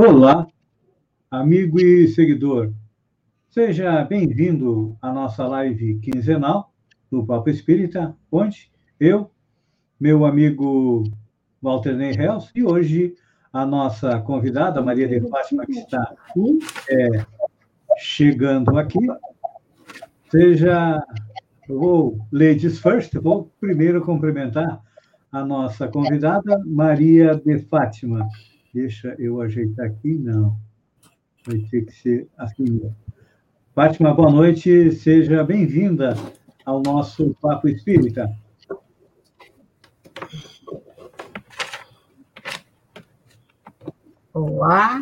Olá, 0.00 0.46
amigo 1.28 1.80
e 1.80 2.06
seguidor. 2.06 2.72
Seja 3.50 4.04
bem-vindo 4.04 4.96
à 5.02 5.12
nossa 5.12 5.44
live 5.44 5.98
quinzenal 5.98 6.72
do 7.10 7.26
Papo 7.26 7.50
Espírita, 7.50 8.16
onde 8.30 8.70
eu, 9.00 9.28
meu 9.98 10.24
amigo 10.24 11.02
Walter 11.60 11.96
Ney 11.96 12.12
Hels, 12.12 12.48
e 12.54 12.62
hoje 12.62 13.16
a 13.52 13.66
nossa 13.66 14.20
convidada, 14.20 14.80
Maria 14.80 15.08
de 15.08 15.20
Fátima, 15.28 15.66
que 15.66 15.72
está 15.72 16.14
é, 16.88 17.26
chegando 17.96 18.78
aqui. 18.78 19.04
Seja, 20.30 21.02
vou 21.68 22.24
ladies 22.30 22.78
first, 22.78 23.14
vou 23.14 23.50
primeiro 23.60 24.00
cumprimentar 24.00 24.80
a 25.32 25.44
nossa 25.44 25.88
convidada, 25.88 26.56
Maria 26.64 27.34
de 27.34 27.58
Fátima. 27.64 28.28
Deixa 28.72 29.14
eu 29.18 29.40
ajeitar 29.40 29.86
aqui, 29.86 30.14
não. 30.14 30.56
Vai 31.46 31.58
ter 31.70 31.86
que 31.86 31.92
ser 31.92 32.28
assim. 32.36 32.92
Fátima, 33.74 34.12
boa 34.12 34.30
noite, 34.30 34.92
seja 34.92 35.42
bem-vinda 35.42 36.14
ao 36.64 36.82
nosso 36.82 37.34
Papo 37.40 37.68
Espírita. 37.68 38.30
Olá. 44.34 45.00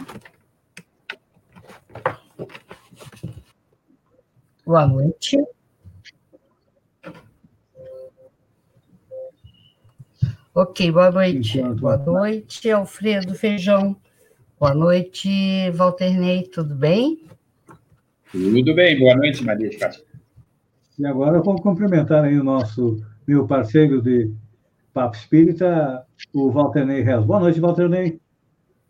Boa 4.64 4.86
noite. 4.86 5.36
Ok, 10.58 10.90
boa 10.90 11.10
noite. 11.10 11.60
Boa 11.60 11.98
noite, 11.98 12.70
Alfredo 12.70 13.34
Feijão. 13.34 13.94
Boa 14.58 14.72
noite, 14.72 15.28
Walternei, 15.76 16.44
tudo 16.44 16.74
bem? 16.74 17.28
Tudo 18.32 18.74
bem, 18.74 18.98
boa 18.98 19.14
noite, 19.16 19.44
Maria 19.44 19.68
de 19.68 19.78
Fátima. 19.78 20.06
E 20.98 21.04
agora 21.04 21.36
eu 21.36 21.42
vou 21.42 21.56
cumprimentar 21.56 22.24
aí 22.24 22.40
o 22.40 22.42
nosso, 22.42 23.04
meu 23.28 23.46
parceiro 23.46 24.00
de 24.00 24.32
Papo 24.94 25.14
Espírita, 25.18 26.06
o 26.32 26.50
Walternei 26.50 27.02
Reis. 27.02 27.22
Boa 27.22 27.40
noite, 27.40 27.60
Walternei. 27.60 28.18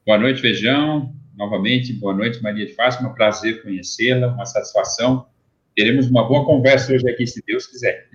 Boa 0.06 0.19
noite, 0.19 0.41
Feijão. 0.41 1.12
Novamente, 1.37 1.92
boa 1.94 2.14
noite, 2.14 2.41
Maria 2.44 2.64
de 2.64 2.75
Fátima. 2.75 3.12
Prazer 3.12 3.61
conhecê-la, 3.64 4.28
uma 4.28 4.47
satisfação. 4.47 5.27
Teremos 5.75 6.09
uma 6.09 6.28
boa 6.28 6.44
conversa 6.47 6.92
hoje 6.92 7.11
aqui, 7.11 7.27
se 7.27 7.42
Deus 7.44 7.67
quiser. 7.67 8.09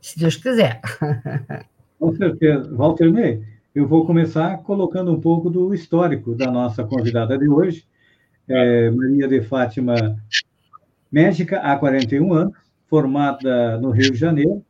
Se 0.00 0.18
Deus 0.18 0.36
quiser. 0.36 0.80
Com 2.04 2.12
certeza. 2.12 2.70
Walter 2.70 3.10
Ney, 3.10 3.42
eu 3.74 3.88
vou 3.88 4.04
começar 4.04 4.58
colocando 4.58 5.10
um 5.10 5.18
pouco 5.18 5.48
do 5.48 5.72
histórico 5.72 6.34
da 6.34 6.50
nossa 6.50 6.84
convidada 6.84 7.38
de 7.38 7.48
hoje, 7.48 7.86
é, 8.46 8.90
Maria 8.90 9.26
de 9.26 9.40
Fátima, 9.40 10.14
médica 11.10 11.60
há 11.60 11.78
41 11.78 12.30
anos, 12.34 12.54
formada 12.88 13.78
no 13.78 13.88
Rio 13.88 14.12
de 14.12 14.18
Janeiro, 14.18 14.62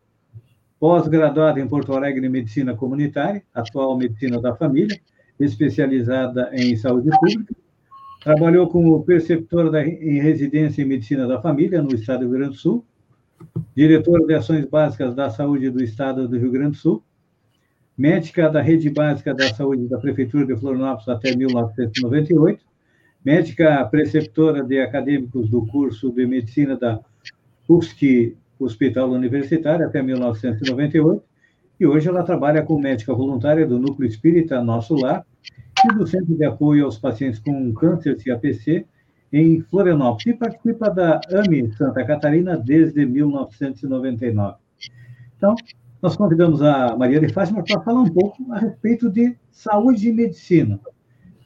pós-graduada 0.78 1.58
em 1.58 1.66
Porto 1.66 1.92
Alegre 1.92 2.24
em 2.24 2.30
Medicina 2.30 2.76
Comunitária, 2.76 3.42
atual 3.52 3.98
Medicina 3.98 4.40
da 4.40 4.54
Família, 4.54 4.96
especializada 5.40 6.50
em 6.52 6.76
saúde 6.76 7.10
pública, 7.18 7.52
trabalhou 8.22 8.68
como 8.68 9.02
preceptora 9.02 9.72
da, 9.72 9.84
em 9.84 10.20
residência 10.20 10.82
em 10.82 10.86
Medicina 10.86 11.26
da 11.26 11.40
Família 11.40 11.82
no 11.82 11.92
Estado 11.92 12.20
do 12.20 12.26
Rio 12.26 12.38
Grande 12.38 12.54
do 12.54 12.60
Sul, 12.60 12.84
diretora 13.74 14.24
de 14.24 14.34
Ações 14.34 14.64
Básicas 14.66 15.16
da 15.16 15.30
Saúde 15.30 15.68
do 15.68 15.82
Estado 15.82 16.28
do 16.28 16.38
Rio 16.38 16.52
Grande 16.52 16.70
do 16.70 16.76
Sul, 16.76 17.02
médica 17.96 18.48
da 18.48 18.60
Rede 18.60 18.90
Básica 18.90 19.32
da 19.32 19.54
Saúde 19.54 19.88
da 19.88 19.98
Prefeitura 19.98 20.46
de 20.46 20.56
Florianópolis 20.56 21.08
até 21.08 21.34
1998, 21.34 22.64
médica 23.24 23.84
preceptora 23.86 24.62
de 24.62 24.80
acadêmicos 24.80 25.48
do 25.48 25.66
curso 25.66 26.10
de 26.10 26.26
medicina 26.26 26.76
da 26.76 27.00
UFSC 27.68 28.36
Hospital 28.58 29.10
Universitário 29.10 29.86
até 29.86 30.02
1998, 30.02 31.22
e 31.78 31.86
hoje 31.86 32.08
ela 32.08 32.22
trabalha 32.22 32.62
como 32.62 32.80
médica 32.80 33.14
voluntária 33.14 33.66
do 33.66 33.78
Núcleo 33.78 34.08
Espírita 34.08 34.62
Nosso 34.62 34.94
Lar 34.94 35.24
e 35.84 35.94
do 35.94 36.06
Centro 36.06 36.34
de 36.34 36.44
Apoio 36.44 36.84
aos 36.84 36.98
Pacientes 36.98 37.40
com 37.40 37.72
Câncer 37.74 38.16
CAPC 38.16 38.86
em 39.32 39.60
Florianópolis 39.62 40.26
e 40.26 40.34
participa 40.34 40.88
da 40.88 41.20
AMI 41.32 41.72
Santa 41.76 42.04
Catarina 42.04 42.56
desde 42.56 43.04
1999. 43.04 44.56
Então, 45.36 45.56
nós 46.04 46.16
convidamos 46.16 46.60
a 46.60 46.94
Maria 46.94 47.18
de 47.18 47.32
Fátima 47.32 47.64
para 47.64 47.80
falar 47.80 48.02
um 48.02 48.10
pouco 48.10 48.52
a 48.52 48.58
respeito 48.58 49.08
de 49.08 49.34
saúde 49.50 50.10
e 50.10 50.12
medicina. 50.12 50.78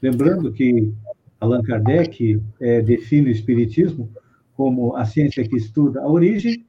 Lembrando 0.03 0.53
que 0.53 0.93
Allan 1.41 1.63
Kardec 1.63 2.43
é, 2.61 2.83
define 2.83 3.29
o 3.29 3.31
Espiritismo 3.31 4.11
como 4.57 4.97
a 4.97 5.05
ciência 5.05 5.49
que 5.49 5.55
estuda 5.55 6.01
a 6.01 6.09
origem, 6.09 6.67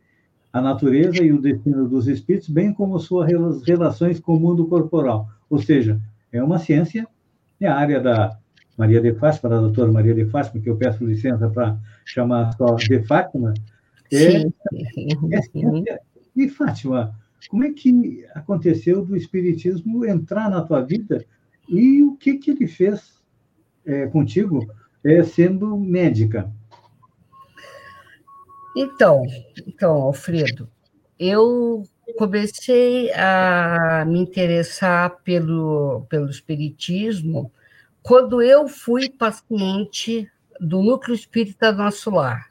a 0.53 0.61
natureza 0.61 1.23
e 1.23 1.33
o 1.33 1.41
destino 1.41 1.89
dos 1.89 2.07
espíritos, 2.07 2.47
bem 2.47 2.71
como 2.71 2.99
suas 2.99 3.27
relações 3.65 4.19
com 4.19 4.35
o 4.35 4.39
mundo 4.39 4.67
corporal. 4.67 5.27
Ou 5.49 5.57
seja, 5.57 5.99
é 6.31 6.43
uma 6.43 6.59
ciência, 6.59 7.07
é 7.59 7.65
a 7.65 7.75
área 7.75 7.99
da 7.99 8.37
Maria 8.77 9.01
de 9.01 9.15
Fátima, 9.15 9.49
da 9.49 9.59
doutora 9.59 9.91
Maria 9.91 10.13
de 10.13 10.25
Fátima, 10.25 10.61
que 10.61 10.69
eu 10.69 10.77
peço 10.77 11.03
licença 11.03 11.49
para 11.49 11.75
chamar 12.05 12.55
só 12.55 12.75
de 12.75 13.01
Fátima. 13.07 13.51
É, 14.13 14.43
é 15.31 15.41
ciência. 15.41 15.99
E 16.35 16.47
Fátima, 16.47 17.18
como 17.47 17.63
é 17.63 17.71
que 17.71 18.25
aconteceu 18.33 19.05
do 19.05 19.15
Espiritismo 19.15 20.05
entrar 20.05 20.49
na 20.49 20.61
tua 20.61 20.81
vida 20.81 21.25
e 21.67 22.03
o 22.03 22.15
que, 22.15 22.37
que 22.37 22.51
ele 22.51 22.67
fez 22.67 23.23
é, 23.85 24.07
contigo 24.07 24.67
é, 25.03 25.23
sendo 25.23 25.77
médica? 25.77 26.51
Então, 28.75 29.23
então, 29.67 29.91
Alfredo, 29.93 30.69
eu 31.17 31.83
comecei 32.17 33.11
a 33.13 34.05
me 34.07 34.19
interessar 34.19 35.17
pelo, 35.23 36.05
pelo 36.09 36.29
Espiritismo 36.29 37.51
quando 38.01 38.41
eu 38.41 38.67
fui 38.67 39.09
paciente 39.09 40.29
do 40.59 40.81
Núcleo 40.81 41.15
Espírita 41.15 41.71
Nosso 41.71 42.09
Lar. 42.09 42.48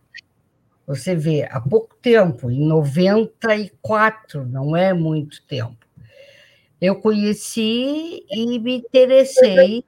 Você 0.89 1.15
vê, 1.15 1.47
há 1.51 1.61
pouco 1.61 1.95
tempo, 2.01 2.51
em 2.51 2.67
94, 2.67 4.47
não 4.47 4.75
é 4.75 4.95
muito 4.95 5.43
tempo, 5.43 5.77
eu 6.81 6.97
conheci 6.97 8.25
e 8.31 8.59
me 8.59 8.79
interessei 8.79 9.85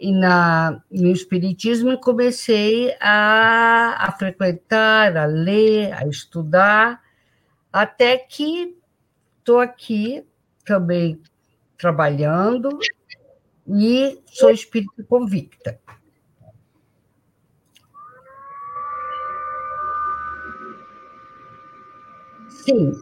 na, 0.00 0.80
no 0.88 1.10
Espiritismo 1.10 1.90
e 1.90 2.00
comecei 2.00 2.94
a, 3.00 3.96
a 4.06 4.12
frequentar, 4.12 5.16
a 5.16 5.24
ler, 5.24 5.92
a 5.92 6.06
estudar, 6.06 7.02
até 7.72 8.16
que 8.16 8.76
estou 9.40 9.58
aqui 9.58 10.24
também 10.64 11.20
trabalhando 11.76 12.78
e 13.66 14.20
sou 14.26 14.50
espírita 14.50 15.02
convicta. 15.02 15.80
Sim. 22.66 22.92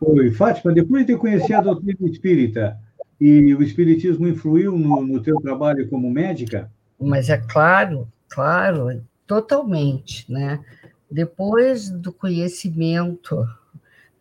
Oi, 0.00 0.30
Fátima, 0.30 0.72
depois 0.72 1.04
de 1.04 1.16
conhecer 1.16 1.54
a 1.54 1.60
doutrina 1.60 2.08
espírita, 2.08 2.78
e 3.20 3.52
o 3.52 3.60
espiritismo 3.60 4.28
influiu 4.28 4.78
no, 4.78 5.04
no 5.04 5.20
teu 5.20 5.40
trabalho 5.40 5.88
como 5.90 6.08
médica? 6.08 6.70
Mas 7.00 7.28
é 7.28 7.38
claro, 7.38 8.06
claro, 8.28 9.02
totalmente, 9.26 10.30
né? 10.30 10.64
Depois 11.10 11.90
do 11.90 12.12
conhecimento 12.12 13.44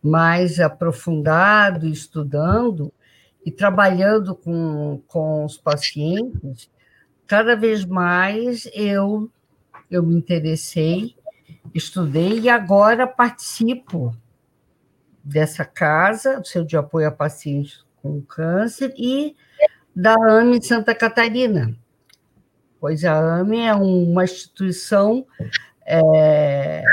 mais 0.01 0.59
aprofundado, 0.59 1.85
estudando 1.85 2.91
e 3.45 3.51
trabalhando 3.51 4.33
com, 4.33 5.01
com 5.07 5.45
os 5.45 5.55
pacientes, 5.55 6.67
cada 7.27 7.55
vez 7.55 7.85
mais 7.85 8.67
eu, 8.73 9.29
eu 9.91 10.01
me 10.01 10.15
interessei 10.15 11.15
estudei 11.73 12.39
e 12.39 12.49
agora 12.49 13.07
participo 13.07 14.15
dessa 15.23 15.65
casa, 15.65 16.39
do 16.39 16.47
Centro 16.47 16.67
de 16.67 16.77
Apoio 16.77 17.07
a 17.07 17.11
Pacientes 17.11 17.83
com 18.01 18.21
Câncer, 18.21 18.93
e 18.97 19.35
da 19.95 20.13
AME 20.13 20.61
Santa 20.61 20.93
Catarina, 20.93 21.75
pois 22.79 23.03
a 23.03 23.39
AME 23.39 23.61
é 23.61 23.73
uma 23.73 24.23
instituição 24.23 25.25
é, 25.85 26.83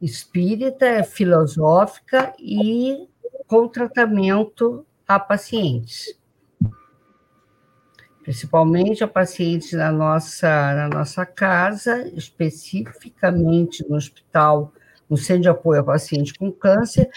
espírita, 0.00 1.02
filosófica 1.04 2.32
e 2.38 3.08
com 3.46 3.68
tratamento 3.68 4.86
a 5.06 5.18
pacientes 5.18 6.17
principalmente 8.28 9.02
a 9.02 9.08
pacientes 9.08 9.72
na 9.72 9.90
nossa, 9.90 10.74
na 10.74 10.88
nossa 10.90 11.24
casa, 11.24 12.06
especificamente 12.08 13.82
no 13.88 13.96
hospital, 13.96 14.70
no 15.08 15.16
Centro 15.16 15.44
de 15.44 15.48
Apoio 15.48 15.80
a 15.80 15.84
Pacientes 15.84 16.32
com 16.32 16.52
Câncer, 16.52 17.08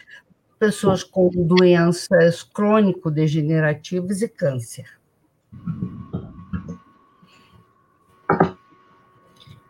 pessoas 0.57 1.03
com 1.03 1.29
doenças 1.29 2.43
crônico-degenerativas 2.43 4.21
e 4.21 4.29
câncer. 4.29 4.85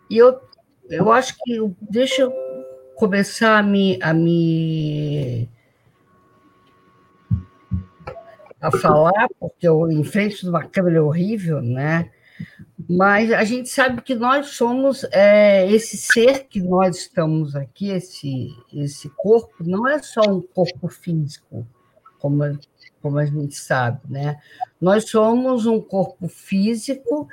E 0.07 0.17
eu, 0.19 0.39
eu 0.91 1.11
acho 1.11 1.35
que, 1.43 1.59
deixa 1.81 2.21
eu 2.21 2.31
começar 2.95 3.57
a 3.57 3.63
me, 3.63 3.97
a 3.99 4.13
me 4.13 5.49
a 8.61 8.71
falar, 8.71 9.27
porque 9.39 9.67
eu 9.67 9.87
de 9.87 10.49
uma 10.49 10.63
câmera 10.63 10.97
é 10.97 11.01
horrível, 11.01 11.61
né? 11.61 12.11
Mas 12.89 13.31
a 13.31 13.43
gente 13.43 13.69
sabe 13.69 14.01
que 14.01 14.15
nós 14.15 14.47
somos 14.49 15.03
é, 15.11 15.69
esse 15.71 15.97
ser 15.97 16.45
que 16.45 16.61
nós 16.61 16.97
estamos 16.97 17.55
aqui, 17.55 17.89
esse, 17.89 18.49
esse 18.73 19.09
corpo, 19.09 19.63
não 19.63 19.87
é 19.87 20.01
só 20.01 20.21
um 20.21 20.41
corpo 20.41 20.87
físico, 20.87 21.67
como, 22.19 22.59
como 23.01 23.17
a 23.17 23.25
gente 23.25 23.55
sabe, 23.55 23.99
né? 24.07 24.39
Nós 24.79 25.09
somos 25.09 25.65
um 25.65 25.79
corpo 25.79 26.27
físico 26.27 27.27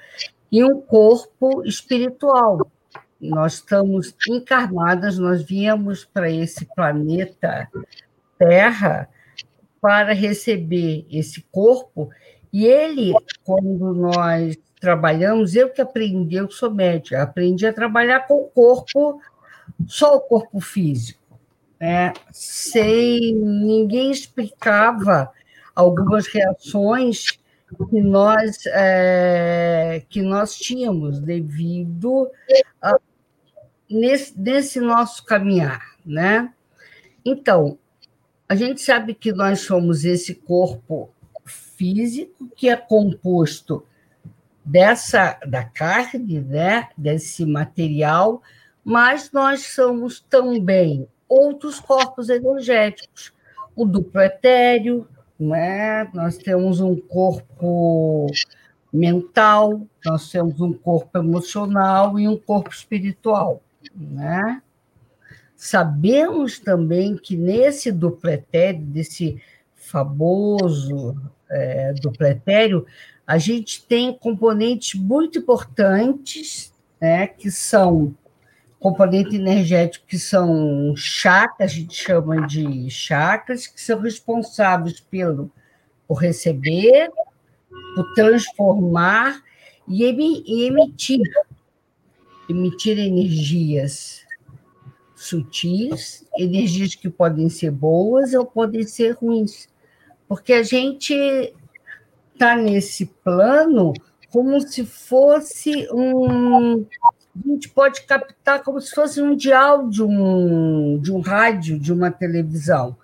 e 0.50 0.64
um 0.64 0.80
corpo 0.80 1.62
espiritual. 1.64 2.70
Nós 3.20 3.54
estamos 3.54 4.14
encarnadas, 4.28 5.18
nós 5.18 5.42
viemos 5.42 6.04
para 6.04 6.30
esse 6.30 6.64
planeta 6.74 7.68
Terra 8.38 9.08
para 9.80 10.12
receber 10.12 11.06
esse 11.10 11.42
corpo, 11.52 12.10
e 12.52 12.66
ele, 12.66 13.12
quando 13.44 13.94
nós 13.94 14.56
trabalhamos, 14.80 15.54
eu 15.54 15.70
que 15.70 15.80
aprendi, 15.80 16.36
eu 16.36 16.50
sou 16.50 16.70
médica, 16.70 17.22
aprendi 17.22 17.66
a 17.66 17.72
trabalhar 17.72 18.26
com 18.26 18.42
o 18.42 18.48
corpo, 18.48 19.20
só 19.86 20.16
o 20.16 20.20
corpo 20.20 20.60
físico, 20.60 21.20
né? 21.78 22.12
sem 22.32 23.34
ninguém 23.34 24.10
explicava 24.10 25.30
algumas 25.74 26.26
reações 26.26 27.38
que 27.90 28.00
nós 28.00 28.64
é, 28.66 30.02
que 30.08 30.22
nós 30.22 30.56
tínhamos 30.56 31.20
devido 31.20 32.30
a, 32.80 32.98
nesse, 33.90 34.40
nesse 34.40 34.80
nosso 34.80 35.24
caminhar, 35.24 35.82
né? 36.04 36.52
Então, 37.24 37.78
a 38.48 38.54
gente 38.56 38.80
sabe 38.80 39.14
que 39.14 39.32
nós 39.32 39.60
somos 39.60 40.04
esse 40.04 40.34
corpo 40.34 41.10
físico 41.44 42.48
que 42.56 42.68
é 42.68 42.76
composto 42.76 43.84
dessa 44.64 45.38
da 45.46 45.64
carne, 45.64 46.40
né, 46.40 46.88
desse 46.96 47.44
material, 47.44 48.42
mas 48.84 49.30
nós 49.32 49.66
somos 49.74 50.20
também 50.20 51.06
outros 51.28 51.78
corpos 51.78 52.28
energéticos, 52.28 53.32
o 53.76 53.84
duplo 53.84 54.20
etéreo, 54.20 55.06
né? 55.38 56.04
Nós 56.14 56.36
temos 56.38 56.80
um 56.80 56.96
corpo 56.96 58.26
mental, 58.92 59.82
nós 60.04 60.30
temos 60.30 60.60
um 60.60 60.72
corpo 60.72 61.18
emocional 61.18 62.18
e 62.18 62.26
um 62.26 62.36
corpo 62.36 62.70
espiritual, 62.70 63.62
né? 63.94 64.62
Sabemos 65.60 66.60
também 66.60 67.16
que 67.16 67.36
nesse 67.36 67.90
dupletério, 67.90 68.80
desse 68.80 69.42
famoso 69.74 71.20
é, 71.50 71.92
dupletério, 71.94 72.86
a 73.26 73.38
gente 73.38 73.84
tem 73.84 74.16
componentes 74.16 74.94
muito 74.94 75.40
importantes, 75.40 76.72
né, 77.00 77.26
que 77.26 77.50
são 77.50 78.14
componente 78.78 79.34
energético 79.34 80.06
que 80.06 80.16
são 80.16 80.94
chakras, 80.96 81.72
a 81.72 81.74
gente 81.74 81.92
chama 81.92 82.46
de 82.46 82.88
chakras, 82.88 83.66
que 83.66 83.80
são 83.80 84.00
responsáveis 84.00 85.00
pelo 85.00 85.50
por 86.06 86.18
receber, 86.18 87.10
por 87.96 88.14
transformar 88.14 89.42
e 89.88 90.04
emitir, 90.04 91.20
emitir 92.48 92.96
energias 92.96 94.27
sutis, 95.28 96.26
energias 96.36 96.94
que 96.94 97.08
podem 97.08 97.48
ser 97.48 97.70
boas 97.70 98.32
ou 98.34 98.46
podem 98.46 98.82
ser 98.84 99.12
ruins. 99.12 99.68
Porque 100.26 100.52
a 100.52 100.62
gente 100.62 101.14
está 102.32 102.56
nesse 102.56 103.06
plano 103.06 103.92
como 104.30 104.60
se 104.60 104.84
fosse 104.84 105.88
um. 105.92 106.82
A 106.82 107.48
gente 107.48 107.68
pode 107.68 108.02
captar 108.02 108.62
como 108.62 108.80
se 108.80 108.94
fosse 108.94 109.22
um 109.22 109.36
dial 109.36 109.88
de 109.88 110.02
um, 110.02 110.98
de 110.98 111.12
um 111.12 111.20
rádio, 111.20 111.78
de 111.78 111.92
uma 111.92 112.10
televisão. 112.10 112.96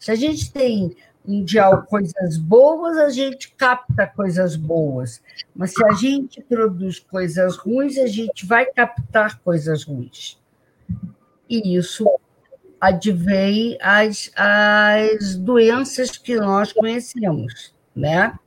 Se 0.00 0.10
a 0.10 0.14
gente 0.14 0.50
tem 0.50 0.96
um 1.24 1.44
dial 1.44 1.84
coisas 1.84 2.36
boas, 2.36 2.96
a 2.96 3.10
gente 3.10 3.52
capta 3.54 4.06
coisas 4.06 4.56
boas. 4.56 5.22
Mas 5.54 5.72
se 5.72 5.84
a 5.84 5.92
gente 5.92 6.42
produz 6.42 6.98
coisas 6.98 7.56
ruins, 7.56 7.98
a 7.98 8.06
gente 8.06 8.46
vai 8.46 8.66
captar 8.66 9.38
coisas 9.40 9.84
ruins 9.84 10.42
e 11.52 11.76
isso 11.76 12.08
advém 12.80 13.76
as, 13.80 14.30
as 14.34 15.36
doenças 15.36 16.16
que 16.16 16.34
nós 16.36 16.72
conhecemos, 16.72 17.74
né? 17.94 18.38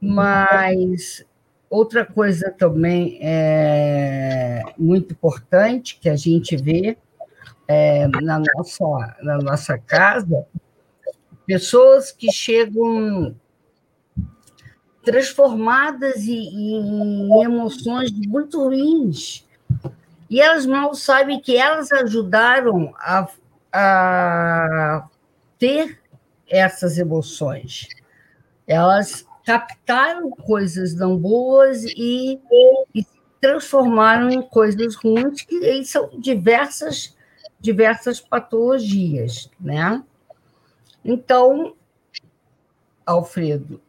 Mas 0.00 1.24
outra 1.70 2.04
coisa 2.04 2.50
também 2.50 3.18
é 3.22 4.62
muito 4.76 5.12
importante 5.12 5.98
que 6.00 6.08
a 6.08 6.16
gente 6.16 6.56
vê 6.56 6.98
é, 7.68 8.08
na, 8.08 8.40
nossa, 8.40 9.16
na 9.22 9.38
nossa 9.38 9.78
casa, 9.78 10.44
pessoas 11.46 12.10
que 12.10 12.30
chegam 12.32 13.34
transformadas 15.04 16.26
em, 16.26 17.30
em 17.30 17.42
emoções 17.44 18.10
muito 18.10 18.62
ruins, 18.62 19.45
e 20.28 20.40
elas 20.40 20.66
mal 20.66 20.94
sabem 20.94 21.40
que 21.40 21.56
elas 21.56 21.92
ajudaram 21.92 22.92
a, 22.98 23.28
a 23.72 25.08
ter 25.58 26.00
essas 26.48 26.98
emoções. 26.98 27.88
Elas 28.66 29.24
captaram 29.44 30.30
coisas 30.30 30.94
não 30.94 31.16
boas 31.16 31.84
e, 31.84 32.40
e 32.94 33.06
transformaram 33.40 34.28
em 34.30 34.42
coisas 34.42 34.96
ruins, 34.96 35.42
que 35.42 35.84
são 35.84 36.10
diversas, 36.18 37.16
diversas 37.60 38.20
patologias, 38.20 39.48
né? 39.60 40.02
Então, 41.04 41.76
Alfredo, 43.04 43.80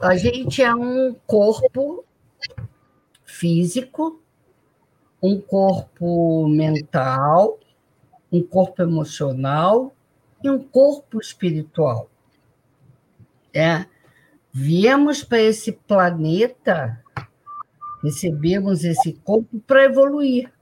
a 0.00 0.16
gente 0.16 0.60
é 0.60 0.74
um 0.74 1.14
corpo 1.24 2.04
físico, 3.38 4.20
um 5.22 5.40
corpo 5.40 6.48
mental, 6.48 7.58
um 8.32 8.42
corpo 8.42 8.82
emocional 8.82 9.94
e 10.42 10.50
um 10.50 10.58
corpo 10.58 11.20
espiritual. 11.20 12.10
É, 13.54 13.86
viemos 14.52 15.22
para 15.22 15.40
esse 15.40 15.72
planeta, 15.72 17.02
recebemos 18.02 18.84
esse 18.84 19.12
corpo 19.24 19.60
para 19.60 19.84
evoluir. 19.84 20.52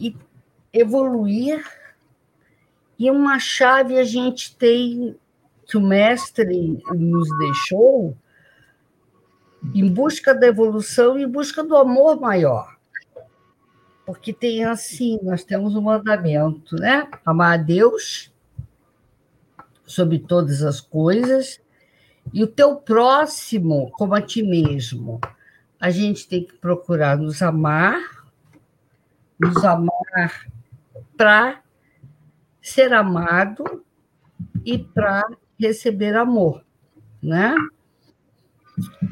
E 0.00 0.16
evoluir, 0.72 1.62
e 2.98 3.10
uma 3.10 3.38
chave 3.38 3.98
a 3.98 4.04
gente 4.04 4.56
tem 4.56 5.14
que 5.66 5.76
o 5.76 5.80
mestre 5.80 6.82
nos 6.94 7.28
deixou, 7.38 8.16
em 9.74 9.88
busca 9.88 10.34
da 10.34 10.46
evolução 10.46 11.18
em 11.18 11.28
busca 11.28 11.62
do 11.62 11.76
amor 11.76 12.20
maior. 12.20 12.76
Porque 14.04 14.32
tem 14.32 14.64
assim, 14.64 15.18
nós 15.22 15.44
temos 15.44 15.76
um 15.76 15.82
mandamento, 15.82 16.76
né? 16.76 17.08
Amar 17.24 17.54
a 17.54 17.62
Deus 17.62 18.32
sobre 19.84 20.18
todas 20.18 20.62
as 20.62 20.80
coisas 20.80 21.60
e 22.32 22.42
o 22.42 22.46
teu 22.46 22.76
próximo 22.76 23.90
como 23.92 24.14
a 24.14 24.20
ti 24.20 24.42
mesmo. 24.42 25.20
A 25.80 25.90
gente 25.90 26.28
tem 26.28 26.44
que 26.44 26.54
procurar 26.54 27.16
nos 27.16 27.42
amar, 27.42 28.00
nos 29.38 29.64
amar 29.64 30.46
para 31.16 31.62
ser 32.60 32.92
amado 32.92 33.84
e 34.64 34.78
para 34.78 35.24
receber 35.58 36.16
amor, 36.16 36.64
né? 37.22 37.54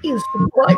Isso, 0.05 0.51
pode. 0.53 0.77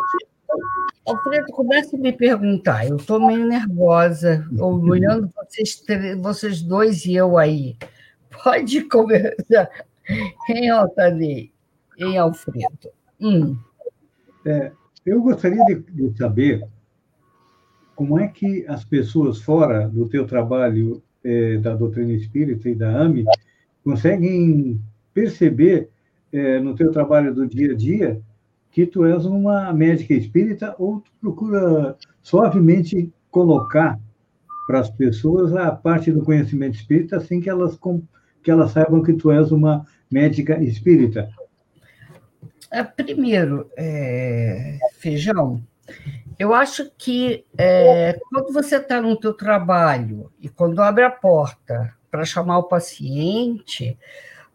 Alfredo, 1.07 1.47
começa 1.53 1.97
a 1.97 1.99
me 1.99 2.13
perguntar. 2.13 2.87
Eu 2.87 2.97
estou 2.97 3.27
meio 3.27 3.47
nervosa, 3.47 4.47
olhando 4.61 5.31
vocês, 5.35 5.83
vocês 6.21 6.63
dois 6.63 7.05
e 7.05 7.15
eu 7.15 7.37
aí. 7.37 7.77
Pode 8.43 8.83
conversar. 8.89 9.69
Em 10.49 10.71
Altanei, 10.71 11.53
em 11.99 12.19
Alfredo. 12.19 12.91
Hum. 13.21 13.57
É, 14.45 14.73
eu 15.07 15.23
gostaria 15.23 15.65
de, 15.65 15.75
de, 15.81 16.19
saber 16.19 16.67
como 17.95 18.19
é 18.19 18.29
que 18.29 18.65
as 18.67 18.85
pessoas 18.85 19.41
fora 19.41 19.89
do 19.89 20.09
teu 20.09 20.27
trabalho 20.27 21.03
é, 21.25 21.57
da 21.59 21.75
doutrina 21.75 22.13
espírita 22.13 22.69
e 22.69 22.75
da 22.75 22.89
AME 22.89 23.25
conseguem 23.85 24.81
perceber 25.15 25.89
é, 26.33 26.59
no 26.59 26.75
teu 26.75 26.91
trabalho 26.91 27.33
do 27.35 27.47
dia 27.47 27.73
a 27.73 27.77
dia 27.77 28.21
que 28.73 28.87
tu 28.87 29.05
és 29.05 29.25
uma 29.27 29.73
médica 29.73 30.15
espírita 30.15 30.75
ou 30.79 31.01
tu 31.01 31.13
procura 31.21 31.97
suavemente 32.23 33.13
colocar 33.31 34.01
para 34.67 34.81
as 34.81 34.91
pessoas 34.91 35.55
a 35.55 35.71
parte 35.71 36.11
do 36.11 36.25
conhecimento 36.25 36.77
espírita, 36.77 37.19
assim 37.19 37.41
que 37.41 37.51
elas, 37.51 37.79
que 38.43 38.51
elas 38.51 38.71
saibam 38.73 39.03
que 39.03 39.13
tu 39.13 39.31
és 39.31 39.53
uma 39.53 39.87
médica 40.11 40.61
espírita? 40.63 41.29
É, 42.71 42.83
primeiro, 42.83 43.71
é, 43.77 44.79
Feijão, 44.95 45.63
eu 46.39 46.55
acho 46.55 46.91
que 46.97 47.45
é, 47.59 48.19
quando 48.31 48.53
você 48.53 48.77
está 48.77 49.03
no 49.03 49.15
teu 49.21 49.35
trabalho 49.35 50.33
e 50.41 50.49
quando 50.49 50.81
abre 50.81 51.05
a 51.05 51.11
porta 51.11 51.95
para 52.11 52.25
chamar 52.25 52.59
o 52.59 52.69
paciente, 52.69 53.99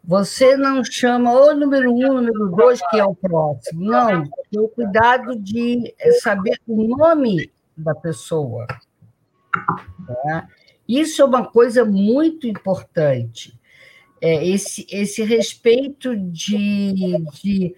você 0.04 0.56
não 0.56 0.82
chama 0.84 1.32
o 1.32 1.54
número 1.54 1.92
um, 1.92 2.10
o 2.10 2.20
número 2.22 2.48
dois, 2.56 2.80
que 2.88 2.98
é 2.98 3.04
o 3.04 3.14
próximo. 3.14 3.84
Não, 3.84 4.24
tem 4.50 4.60
o 4.60 4.68
cuidado 4.68 5.38
de 5.38 5.94
saber 6.20 6.58
o 6.66 6.96
nome 6.96 7.52
da 7.76 7.94
pessoa. 7.94 8.66
Tá? 10.06 10.48
Isso 10.88 11.20
é 11.20 11.24
uma 11.24 11.44
coisa 11.44 11.84
muito 11.84 12.46
importante. 12.46 13.58
É 14.20 14.46
esse, 14.46 14.86
esse 14.90 15.22
respeito 15.22 16.16
de, 16.16 17.26
estar 17.44 17.72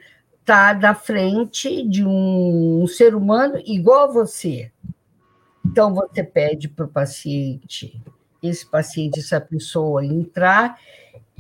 tá 0.44 0.72
da 0.72 0.94
frente 0.94 1.86
de 1.86 2.04
um, 2.04 2.82
um 2.82 2.86
ser 2.86 3.14
humano 3.14 3.60
igual 3.66 4.04
a 4.04 4.12
você. 4.12 4.70
Então, 5.66 5.94
você 5.94 6.22
pede 6.22 6.68
para 6.68 6.86
o 6.86 6.88
paciente, 6.88 8.00
esse 8.42 8.64
paciente, 8.64 9.20
essa 9.20 9.40
pessoa, 9.40 10.04
entrar 10.04 10.78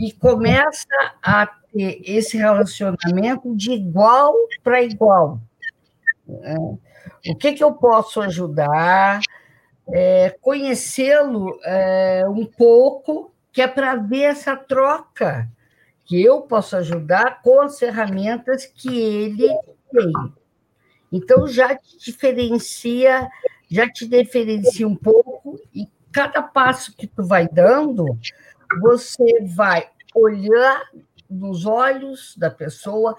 e 0.00 0.12
começa 0.12 0.88
a 1.22 1.46
ter 1.46 2.00
esse 2.02 2.38
relacionamento 2.38 3.54
de 3.54 3.72
igual 3.72 4.34
para 4.64 4.82
igual. 4.82 5.38
Né? 6.26 6.56
O 7.28 7.36
que, 7.36 7.52
que 7.52 7.62
eu 7.62 7.74
posso 7.74 8.22
ajudar? 8.22 9.20
É, 9.92 10.34
Conhecê-lo 10.40 11.60
é, 11.62 12.24
um 12.26 12.46
pouco, 12.46 13.30
que 13.52 13.60
é 13.60 13.68
para 13.68 13.94
ver 13.96 14.22
essa 14.22 14.56
troca 14.56 15.46
que 16.06 16.20
eu 16.22 16.40
posso 16.42 16.76
ajudar 16.76 17.42
com 17.42 17.60
as 17.60 17.78
ferramentas 17.78 18.64
que 18.64 18.98
ele 18.98 19.48
tem. 19.92 20.12
Então 21.12 21.46
já 21.46 21.76
te 21.76 21.98
diferencia, 21.98 23.28
já 23.70 23.86
te 23.88 24.08
diferencia 24.08 24.88
um 24.88 24.96
pouco 24.96 25.60
e 25.74 25.86
cada 26.10 26.42
passo 26.42 26.96
que 26.96 27.06
tu 27.06 27.24
vai 27.24 27.46
dando, 27.48 28.18
você 28.80 29.44
vai 29.44 29.88
olhar 30.14 30.82
nos 31.28 31.64
olhos 31.64 32.34
da 32.36 32.50
pessoa, 32.50 33.16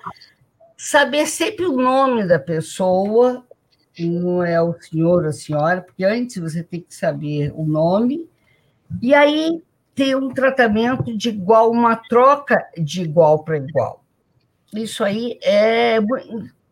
saber 0.78 1.26
sempre 1.26 1.66
o 1.66 1.78
nome 1.78 2.28
da 2.28 2.40
pessoa, 2.40 3.46
não 4.00 4.44
é 4.44 4.62
o 4.62 4.74
senhor 4.80 5.24
ou 5.24 5.30
a 5.30 5.34
senhora, 5.34 5.82
porque 5.82 6.04
antes 6.04 6.38
você 6.38 6.64
tem 6.64 6.82
que 6.82 6.94
saber 6.94 7.52
o 7.56 7.66
nome, 7.66 8.30
e 9.02 9.14
aí 9.14 9.62
ter 9.94 10.16
um 10.16 10.30
tratamento 10.30 11.16
de 11.16 11.30
igual, 11.30 11.72
uma 11.72 11.96
troca 11.96 12.66
de 12.78 13.02
igual 13.02 13.44
para 13.44 13.58
igual. 13.58 14.04
Isso 14.74 15.04
aí 15.04 15.38
é. 15.44 15.98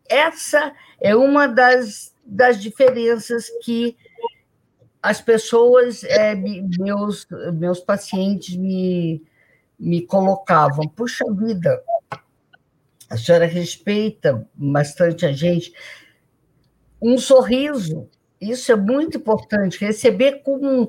Essa 0.10 0.74
é 1.00 1.16
uma 1.16 1.48
das, 1.48 2.16
das 2.26 2.60
diferenças 2.60 3.48
que 3.64 3.96
as 5.01 5.22
pessoas, 5.22 6.03
é, 6.03 6.36
meus, 6.36 7.25
meus 7.53 7.79
pacientes, 7.79 8.56
me, 8.56 9.24
me 9.79 10.01
colocavam. 10.01 10.88
Puxa 10.88 11.25
vida, 11.34 11.82
a 13.10 13.18
senhora 13.18 13.46
respeita 13.46 14.48
bastante 14.53 15.25
a 15.25 15.32
gente. 15.32 15.74
Um 17.01 17.18
sorriso, 17.18 18.10
isso 18.41 18.72
é 18.72 18.75
muito 18.75 19.18
importante, 19.18 19.79
receber 19.79 20.44
com 20.44 20.88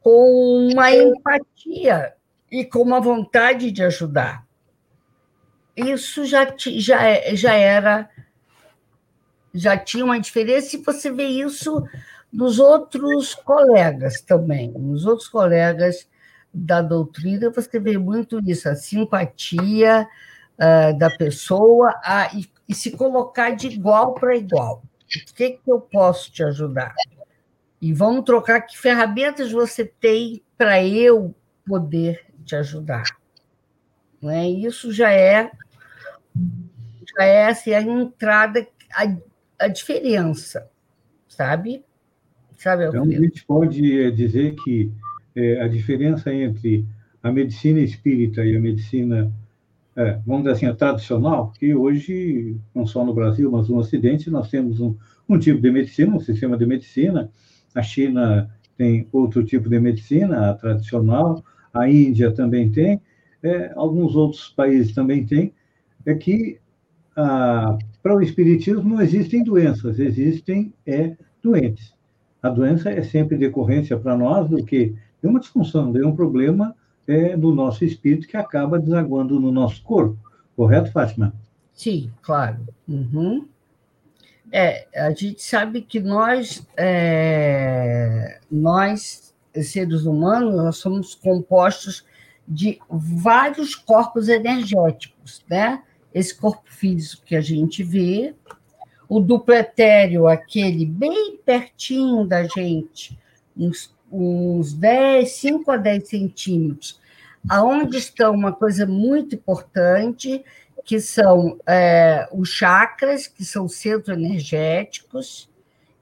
com 0.00 0.68
uma 0.72 0.90
empatia 0.92 2.14
e 2.50 2.64
com 2.64 2.80
uma 2.80 3.00
vontade 3.00 3.70
de 3.70 3.82
ajudar. 3.82 4.46
Isso 5.76 6.24
já, 6.24 6.46
já, 6.56 7.34
já 7.34 7.54
era, 7.54 8.08
já 9.54 9.76
tinha 9.76 10.04
uma 10.04 10.20
diferença, 10.20 10.76
e 10.76 10.82
você 10.82 11.10
vê 11.10 11.26
isso 11.26 11.82
nos 12.32 12.58
outros 12.58 13.34
colegas 13.34 14.20
também, 14.20 14.70
nos 14.70 15.06
outros 15.06 15.28
colegas 15.28 16.08
da 16.52 16.82
doutrina, 16.82 17.50
você 17.50 17.78
vê 17.78 17.96
muito 17.98 18.40
isso, 18.48 18.68
a 18.68 18.74
simpatia 18.74 20.06
uh, 20.58 20.98
da 20.98 21.10
pessoa 21.10 21.94
a, 22.04 22.30
e, 22.34 22.48
e, 22.68 22.74
se 22.74 22.92
colocar 22.92 23.50
de 23.50 23.68
igual 23.68 24.14
para 24.14 24.36
igual. 24.36 24.82
O 25.02 25.34
que, 25.34 25.50
que 25.52 25.70
eu 25.70 25.80
posso 25.80 26.30
te 26.30 26.42
ajudar? 26.44 26.94
E 27.80 27.92
vamos 27.92 28.24
trocar 28.24 28.60
que 28.60 28.78
ferramentas 28.78 29.50
você 29.50 29.84
tem 29.84 30.42
para 30.56 30.84
eu 30.84 31.34
poder 31.66 32.26
te 32.44 32.54
ajudar. 32.54 33.04
Não 34.20 34.30
é? 34.30 34.46
Isso 34.48 34.92
já 34.92 35.12
é 35.12 35.50
já 37.18 37.24
é 37.24 37.46
assim, 37.46 37.72
a 37.72 37.82
entrada, 37.82 38.66
a, 38.94 39.64
a 39.64 39.68
diferença, 39.68 40.70
sabe? 41.28 41.84
Sabe 42.60 42.86
então, 42.86 43.04
a 43.04 43.06
gente 43.06 43.42
pode 43.46 44.02
eh, 44.02 44.10
dizer 44.10 44.54
que 44.54 44.92
é, 45.34 45.62
a 45.62 45.66
diferença 45.66 46.30
entre 46.30 46.84
a 47.22 47.32
medicina 47.32 47.80
espírita 47.80 48.44
e 48.44 48.54
a 48.54 48.60
medicina, 48.60 49.32
é, 49.96 50.20
vamos 50.26 50.42
dizer 50.42 50.52
assim, 50.56 50.66
a 50.66 50.74
tradicional, 50.74 51.46
porque 51.46 51.74
hoje, 51.74 52.54
não 52.74 52.86
só 52.86 53.02
no 53.02 53.14
Brasil, 53.14 53.50
mas 53.50 53.70
no 53.70 53.78
Ocidente, 53.78 54.28
nós 54.28 54.50
temos 54.50 54.78
um, 54.78 54.94
um 55.26 55.38
tipo 55.38 55.58
de 55.58 55.70
medicina, 55.70 56.14
um 56.14 56.20
sistema 56.20 56.54
de 56.58 56.66
medicina, 56.66 57.30
a 57.74 57.80
China 57.80 58.54
tem 58.76 59.08
outro 59.10 59.42
tipo 59.42 59.66
de 59.70 59.80
medicina, 59.80 60.50
a 60.50 60.54
tradicional, 60.54 61.42
a 61.72 61.88
Índia 61.88 62.30
também 62.30 62.70
tem, 62.70 63.00
é, 63.42 63.72
alguns 63.74 64.14
outros 64.14 64.50
países 64.50 64.94
também 64.94 65.24
têm, 65.24 65.54
é 66.04 66.14
que 66.14 66.58
ah, 67.16 67.78
para 68.02 68.14
o 68.14 68.20
espiritismo 68.20 68.82
não 68.82 69.00
existem 69.00 69.42
doenças, 69.42 69.98
existem 69.98 70.74
é, 70.84 71.16
doentes. 71.42 71.98
A 72.42 72.48
doença 72.48 72.90
é 72.90 73.02
sempre 73.02 73.36
decorrência 73.36 73.98
para 73.98 74.16
nós 74.16 74.48
do 74.48 74.64
que 74.64 74.94
de 75.22 75.28
uma 75.28 75.40
disfunção, 75.40 75.92
de 75.92 76.02
um 76.04 76.14
problema 76.14 76.74
é, 77.06 77.36
do 77.36 77.54
nosso 77.54 77.84
espírito 77.84 78.26
que 78.26 78.36
acaba 78.36 78.78
desaguando 78.78 79.38
no 79.38 79.52
nosso 79.52 79.82
corpo. 79.82 80.16
Correto, 80.56 80.90
Fátima? 80.92 81.34
Sim, 81.72 82.10
claro. 82.22 82.58
Uhum. 82.88 83.46
É, 84.52 84.86
a 84.96 85.10
gente 85.10 85.42
sabe 85.42 85.82
que 85.82 86.00
nós, 86.00 86.66
é, 86.76 88.40
nós, 88.50 89.34
seres 89.62 90.04
humanos, 90.04 90.54
nós 90.54 90.76
somos 90.76 91.14
compostos 91.14 92.04
de 92.46 92.80
vários 92.88 93.74
corpos 93.74 94.28
energéticos, 94.28 95.44
né? 95.48 95.82
Esse 96.12 96.34
corpo 96.34 96.64
físico 96.66 97.22
que 97.24 97.36
a 97.36 97.40
gente 97.40 97.84
vê, 97.84 98.34
o 99.10 99.18
duplo 99.18 99.52
etéreo, 99.52 100.28
aquele 100.28 100.86
bem 100.86 101.36
pertinho 101.44 102.24
da 102.24 102.44
gente, 102.44 103.18
uns, 103.56 103.92
uns 104.10 104.72
10, 104.72 105.28
5 105.32 105.68
a 105.68 105.76
10 105.76 106.08
centímetros, 106.08 107.00
aonde 107.48 107.98
está 107.98 108.30
uma 108.30 108.52
coisa 108.52 108.86
muito 108.86 109.34
importante, 109.34 110.44
que 110.84 111.00
são 111.00 111.58
é, 111.66 112.28
os 112.30 112.50
chakras, 112.50 113.26
que 113.26 113.44
são 113.44 113.66
centros 113.66 114.16
energéticos. 114.16 115.50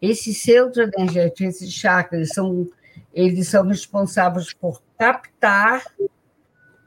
Esses 0.03 0.43
centros 0.43 0.91
energéticos, 0.95 1.41
esses 1.41 1.73
chakras, 1.73 2.35
são, 2.35 2.69
eles 3.15 3.49
são 3.49 3.67
responsáveis 3.67 4.53
por 4.53 4.83
captar, 4.99 5.83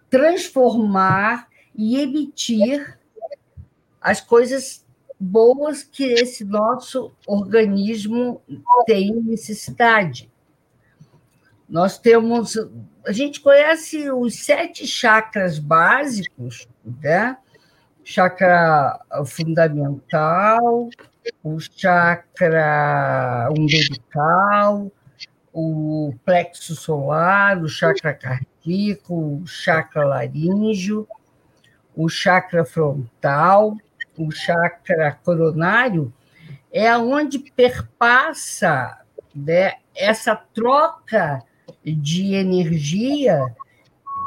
transformar 0.08 1.48
e 1.76 2.00
emitir 2.00 3.00
as 4.00 4.22
coisas 4.22 4.86
boas 5.22 5.84
que 5.84 6.04
esse 6.04 6.44
nosso 6.44 7.12
organismo 7.28 8.42
tem 8.88 9.14
necessidade. 9.14 10.32
Nós 11.70 12.00
temos, 12.00 12.58
a 13.06 13.12
gente 13.12 13.40
conhece 13.40 14.10
os 14.12 14.44
sete 14.44 14.88
chakras 14.88 15.60
básicos, 15.60 16.68
né? 17.02 17.38
chakra 18.04 19.00
fundamental, 19.26 20.90
o 21.44 21.60
chakra 21.60 23.48
umbilical, 23.52 24.92
o 25.54 26.14
plexo 26.26 26.76
solar, 26.76 27.62
o 27.62 27.70
chakra 27.70 28.14
cardíaco, 28.14 29.42
o 29.44 29.48
chakra 29.48 30.04
laríngeo, 30.04 31.08
o 31.96 32.10
chakra 32.10 32.66
frontal, 32.66 33.78
o 34.18 34.32
chakra 34.32 35.20
coronário, 35.24 36.14
é 36.72 36.96
onde 36.98 37.40
perpassa 37.40 39.00
né, 39.36 39.74
essa 39.96 40.36
troca 40.36 41.44
de 41.84 42.34
energia 42.34 43.42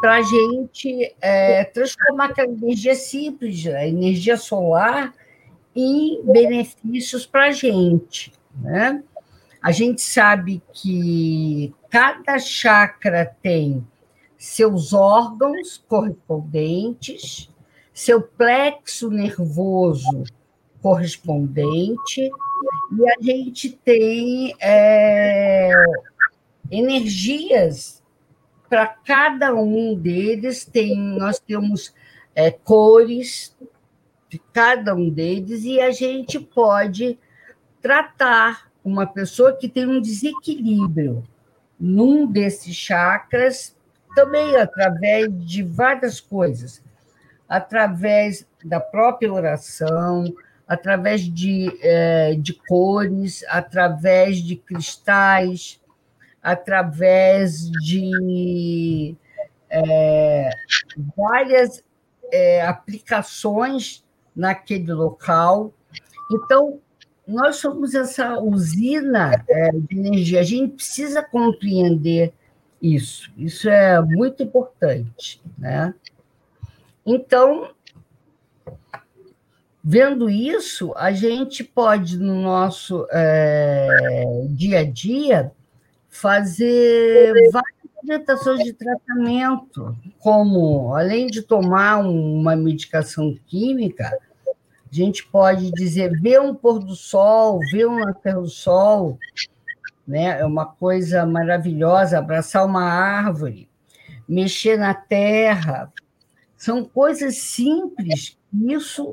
para 0.00 0.16
a 0.16 0.22
gente 0.22 1.14
é, 1.20 1.64
transformar 1.64 2.26
aquela 2.26 2.52
energia 2.52 2.94
simples, 2.94 3.66
a 3.66 3.86
energia 3.86 4.36
solar, 4.36 5.14
em 5.74 6.22
benefícios 6.24 7.26
para 7.26 7.46
a 7.46 7.52
gente, 7.52 8.32
né? 8.54 9.02
A 9.62 9.72
gente 9.72 10.02
sabe 10.02 10.62
que 10.72 11.74
cada 11.88 12.38
chakra 12.38 13.34
tem 13.42 13.84
seus 14.36 14.92
órgãos 14.92 15.82
correspondentes, 15.88 17.48
seu 17.94 18.20
plexo 18.20 19.08
nervoso 19.08 20.24
correspondente, 20.82 22.30
e 22.92 23.08
a 23.08 23.22
gente 23.22 23.70
tem 23.70 24.54
é, 24.60 25.72
energias 26.70 28.02
para 28.68 28.88
cada 28.88 29.54
um 29.54 29.94
deles, 29.94 30.64
tem, 30.64 30.96
nós 30.96 31.38
temos 31.38 31.94
é, 32.34 32.50
cores 32.50 33.56
de 34.28 34.38
cada 34.52 34.94
um 34.94 35.08
deles, 35.08 35.64
e 35.64 35.80
a 35.80 35.92
gente 35.92 36.40
pode 36.40 37.18
tratar 37.80 38.70
uma 38.84 39.06
pessoa 39.06 39.56
que 39.56 39.68
tem 39.68 39.86
um 39.86 40.00
desequilíbrio 40.00 41.22
num 41.78 42.26
desses 42.26 42.74
chakras, 42.74 43.76
também 44.14 44.56
através 44.56 45.28
de 45.46 45.62
várias 45.62 46.20
coisas, 46.20 46.82
através 47.48 48.46
da 48.64 48.80
própria 48.80 49.32
oração, 49.32 50.24
através 50.66 51.20
de, 51.22 51.70
é, 51.82 52.34
de 52.34 52.54
cores, 52.54 53.44
através 53.48 54.38
de 54.38 54.56
cristais, 54.56 55.80
através 56.42 57.70
de 57.70 59.16
é, 59.70 60.50
várias 61.16 61.82
é, 62.32 62.62
aplicações 62.62 64.04
naquele 64.34 64.92
local. 64.92 65.72
Então, 66.32 66.80
nós 67.26 67.56
somos 67.56 67.94
essa 67.94 68.38
usina 68.38 69.44
de 69.88 69.98
energia. 69.98 70.40
A 70.40 70.44
gente 70.44 70.74
precisa 70.74 71.22
compreender 71.22 72.32
isso. 72.80 73.32
Isso 73.36 73.68
é 73.68 74.00
muito 74.02 74.42
importante, 74.42 75.40
né? 75.56 75.94
Então, 77.06 77.70
vendo 79.82 80.30
isso, 80.30 80.92
a 80.96 81.12
gente 81.12 81.62
pode 81.62 82.18
no 82.18 82.40
nosso 82.40 83.06
é, 83.11 84.46
dia 84.49 84.80
a 84.80 84.84
dia 84.84 85.52
fazer 86.08 87.34
várias 87.50 87.75
orientações 88.02 88.64
de 88.64 88.73
tratamento, 88.73 89.96
como 90.20 90.94
além 90.94 91.26
de 91.26 91.42
tomar 91.42 91.99
uma 91.99 92.54
medicação 92.54 93.37
química, 93.46 94.16
a 94.46 94.94
gente 94.94 95.26
pode 95.26 95.70
dizer 95.73 96.12
ver 96.20 96.40
um 96.40 96.54
pôr 96.54 96.78
do 96.78 96.94
sol, 96.94 97.58
ver 97.73 97.87
um 97.87 97.99
nascer 97.99 98.34
do 98.34 98.49
sol, 98.49 99.18
né? 100.06 100.38
É 100.38 100.44
uma 100.44 100.66
coisa 100.66 101.26
maravilhosa, 101.26 102.18
abraçar 102.18 102.64
uma 102.64 102.84
árvore, 102.84 103.68
mexer 104.28 104.78
na 104.78 104.94
terra, 104.94 105.92
são 106.56 106.84
coisas 106.84 107.37
simples. 107.37 108.38
Isso 108.52 109.12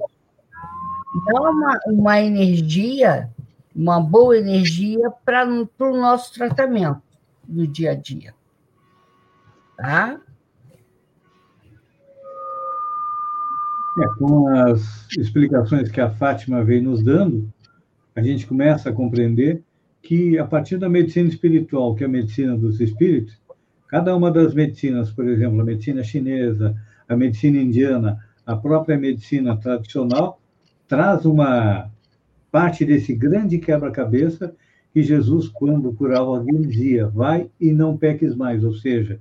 dá 1.25 1.41
uma, 1.41 1.79
uma 1.87 2.21
energia 2.21 3.29
uma 3.75 3.99
boa 3.99 4.37
energia 4.37 5.09
para 5.25 5.47
o 5.47 5.97
nosso 5.97 6.33
tratamento 6.33 7.01
no 7.47 7.65
dia 7.65 7.91
a 7.91 7.95
dia. 7.95 8.33
Tá? 9.77 10.19
É, 13.99 14.07
com 14.17 14.47
as 14.47 15.07
explicações 15.17 15.89
que 15.89 15.99
a 15.99 16.09
Fátima 16.09 16.63
vem 16.63 16.81
nos 16.81 17.03
dando, 17.03 17.51
a 18.15 18.21
gente 18.21 18.45
começa 18.45 18.89
a 18.89 18.93
compreender 18.93 19.63
que, 20.01 20.37
a 20.37 20.45
partir 20.45 20.77
da 20.77 20.89
medicina 20.89 21.29
espiritual, 21.29 21.95
que 21.95 22.03
é 22.03 22.07
a 22.07 22.09
medicina 22.09 22.57
dos 22.57 22.79
espíritos, 22.79 23.39
cada 23.87 24.15
uma 24.15 24.31
das 24.31 24.53
medicinas, 24.53 25.11
por 25.11 25.27
exemplo, 25.27 25.59
a 25.59 25.65
medicina 25.65 26.03
chinesa, 26.03 26.75
a 27.11 27.17
medicina 27.17 27.57
indiana, 27.57 28.17
a 28.45 28.55
própria 28.55 28.97
medicina 28.97 29.57
tradicional, 29.57 30.39
traz 30.87 31.25
uma 31.25 31.91
parte 32.49 32.85
desse 32.85 33.13
grande 33.13 33.57
quebra-cabeça 33.57 34.55
que 34.93 35.03
Jesus, 35.03 35.49
quando 35.49 35.91
curava 35.91 36.29
alguém, 36.29 36.61
dizia: 36.61 37.07
vai 37.07 37.49
e 37.59 37.73
não 37.73 37.97
peques 37.97 38.33
mais. 38.33 38.63
Ou 38.63 38.73
seja, 38.73 39.19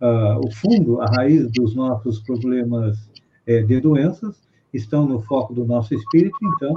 uh, 0.00 0.46
o 0.46 0.50
fundo, 0.52 1.00
a 1.00 1.06
raiz 1.06 1.50
dos 1.50 1.74
nossos 1.74 2.20
problemas 2.20 3.10
é, 3.44 3.62
de 3.62 3.80
doenças 3.80 4.40
estão 4.72 5.04
no 5.04 5.20
foco 5.20 5.52
do 5.52 5.64
nosso 5.64 5.92
espírito. 5.92 6.36
Então, 6.40 6.72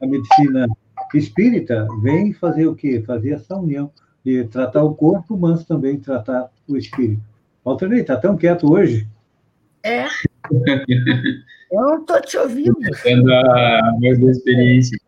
a 0.00 0.06
medicina 0.06 0.68
espírita 1.14 1.86
vem 2.02 2.34
fazer 2.34 2.66
o 2.66 2.74
quê? 2.74 3.02
Fazer 3.06 3.30
essa 3.30 3.56
união 3.56 3.90
de 4.22 4.44
tratar 4.44 4.84
o 4.84 4.94
corpo, 4.94 5.38
mas 5.38 5.64
também 5.64 5.98
tratar 5.98 6.50
o 6.68 6.76
espírito. 6.76 7.22
Walter 7.64 7.90
está 7.92 8.16
tão 8.16 8.36
quieto 8.36 8.70
hoje. 8.70 9.08
É. 9.84 10.06
Eu 11.72 11.80
não 11.80 12.00
estou 12.00 12.20
te 12.20 12.36
ouvindo. 12.36 12.76
Tendo 13.02 13.32
a 13.32 13.96
mesma 13.98 14.30
experiência. 14.30 14.98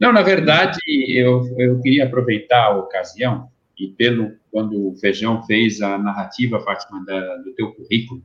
Não, 0.00 0.12
na 0.12 0.22
verdade, 0.22 0.78
eu, 1.08 1.44
eu 1.58 1.80
queria 1.80 2.04
aproveitar 2.04 2.64
a 2.64 2.76
ocasião 2.76 3.48
e 3.78 3.88
pelo 3.88 4.32
quando 4.50 4.88
o 4.88 4.96
Feijão 4.96 5.42
fez 5.44 5.80
a 5.80 5.96
narrativa, 5.98 6.60
Fátima, 6.60 7.04
da, 7.04 7.36
do 7.38 7.52
teu 7.52 7.72
currículo, 7.72 8.22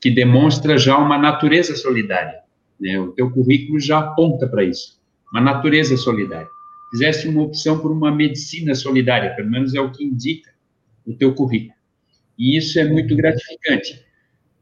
que 0.00 0.10
demonstra 0.10 0.76
já 0.76 0.96
uma 0.98 1.18
natureza 1.18 1.76
solidária. 1.76 2.40
Né? 2.80 2.98
O 2.98 3.12
teu 3.12 3.30
currículo 3.30 3.78
já 3.78 3.98
aponta 3.98 4.48
para 4.48 4.64
isso, 4.64 5.00
uma 5.32 5.40
natureza 5.40 5.96
solidária. 5.96 6.48
Fizeste 6.90 7.28
uma 7.28 7.42
opção 7.42 7.78
por 7.78 7.92
uma 7.92 8.10
medicina 8.10 8.74
solidária, 8.74 9.34
pelo 9.36 9.50
menos 9.50 9.74
é 9.74 9.80
o 9.80 9.92
que 9.92 10.04
indica 10.04 10.50
o 11.06 11.14
teu 11.14 11.34
currículo. 11.34 11.79
E 12.40 12.56
isso 12.56 12.80
é 12.80 12.84
muito 12.84 13.14
gratificante. 13.14 14.02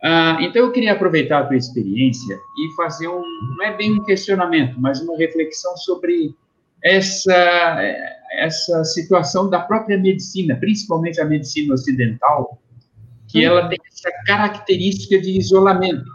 Ah, 0.03 0.37
então, 0.41 0.63
eu 0.63 0.73
queria 0.73 0.93
aproveitar 0.93 1.39
a 1.39 1.47
tua 1.47 1.57
experiência 1.57 2.35
e 2.35 2.75
fazer 2.77 3.07
um, 3.07 3.23
não 3.57 3.65
é 3.65 3.77
bem 3.77 3.93
um 3.93 4.05
questionamento, 4.05 4.75
mas 4.81 5.01
uma 5.01 5.17
reflexão 5.17 5.77
sobre 5.77 6.35
essa, 6.83 7.81
essa 8.33 8.83
situação 8.85 9.49
da 9.49 9.61
própria 9.61 9.97
medicina, 9.97 10.57
principalmente 10.57 11.21
a 11.21 11.25
medicina 11.25 11.75
ocidental, 11.75 12.61
que 13.29 13.45
ela 13.45 13.69
tem 13.69 13.79
essa 13.93 14.11
característica 14.27 15.21
de 15.21 15.39
isolamento, 15.39 16.11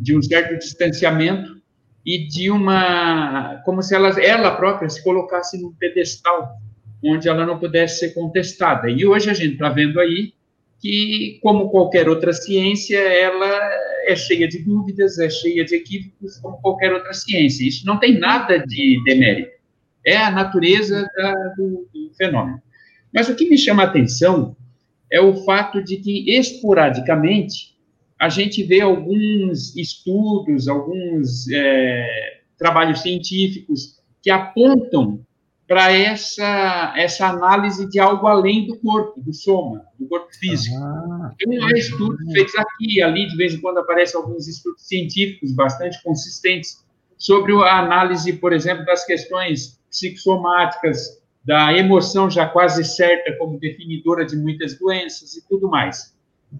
de 0.00 0.16
um 0.16 0.22
certo 0.22 0.58
distanciamento 0.58 1.60
e 2.06 2.26
de 2.28 2.50
uma. 2.50 3.60
como 3.64 3.82
se 3.82 3.94
ela, 3.94 4.08
ela 4.20 4.54
própria 4.56 4.88
se 4.88 5.02
colocasse 5.02 5.60
num 5.60 5.72
pedestal 5.72 6.56
onde 7.02 7.28
ela 7.28 7.46
não 7.46 7.58
pudesse 7.58 8.00
ser 8.00 8.14
contestada. 8.14 8.90
E 8.90 9.06
hoje 9.06 9.30
a 9.30 9.34
gente 9.34 9.54
está 9.54 9.70
vendo 9.70 9.98
aí 9.98 10.34
que, 10.80 11.38
como 11.42 11.70
qualquer 11.70 12.08
outra 12.08 12.32
ciência, 12.32 12.98
ela 12.98 13.70
é 14.06 14.16
cheia 14.16 14.48
de 14.48 14.58
dúvidas, 14.58 15.18
é 15.18 15.28
cheia 15.28 15.64
de 15.64 15.74
equívocos, 15.74 16.38
como 16.38 16.60
qualquer 16.60 16.92
outra 16.92 17.12
ciência. 17.12 17.68
Isso 17.68 17.86
não 17.86 17.98
tem 17.98 18.18
nada 18.18 18.58
de 18.58 19.02
demérito. 19.04 19.52
É 20.04 20.16
a 20.16 20.30
natureza 20.30 21.06
da, 21.14 21.32
do, 21.56 21.88
do 21.92 22.10
fenômeno. 22.16 22.60
Mas 23.12 23.28
o 23.28 23.36
que 23.36 23.48
me 23.48 23.58
chama 23.58 23.82
a 23.82 23.86
atenção 23.86 24.56
é 25.12 25.20
o 25.20 25.44
fato 25.44 25.82
de 25.82 25.98
que, 25.98 26.34
esporadicamente, 26.34 27.76
a 28.18 28.28
gente 28.28 28.62
vê 28.62 28.80
alguns 28.80 29.76
estudos, 29.76 30.68
alguns 30.68 31.50
é, 31.50 32.40
trabalhos 32.56 33.00
científicos 33.00 34.00
que 34.22 34.30
apontam 34.30 35.20
para 35.70 35.92
essa, 35.92 36.92
essa 36.96 37.28
análise 37.28 37.88
de 37.88 38.00
algo 38.00 38.26
além 38.26 38.66
do 38.66 38.76
corpo, 38.80 39.20
do 39.20 39.32
soma, 39.32 39.84
do 39.96 40.08
corpo 40.08 40.26
físico. 40.36 40.76
Ah, 40.76 41.32
Tem 41.38 41.62
há 41.62 41.70
estudos 41.78 42.18
feitos 42.32 42.56
aqui 42.56 43.00
ali, 43.00 43.28
de 43.28 43.36
vez 43.36 43.54
em 43.54 43.60
quando 43.60 43.78
aparecem 43.78 44.20
alguns 44.20 44.48
estudos 44.48 44.88
científicos 44.88 45.52
bastante 45.52 46.02
consistentes 46.02 46.84
sobre 47.16 47.52
a 47.52 47.78
análise, 47.78 48.32
por 48.32 48.52
exemplo, 48.52 48.84
das 48.84 49.06
questões 49.06 49.80
psicossomáticas, 49.88 51.22
da 51.44 51.72
emoção 51.72 52.28
já 52.28 52.48
quase 52.48 52.82
certa 52.84 53.38
como 53.38 53.60
definidora 53.60 54.26
de 54.26 54.34
muitas 54.34 54.76
doenças 54.76 55.36
e 55.36 55.48
tudo 55.48 55.68
mais. 55.68 56.16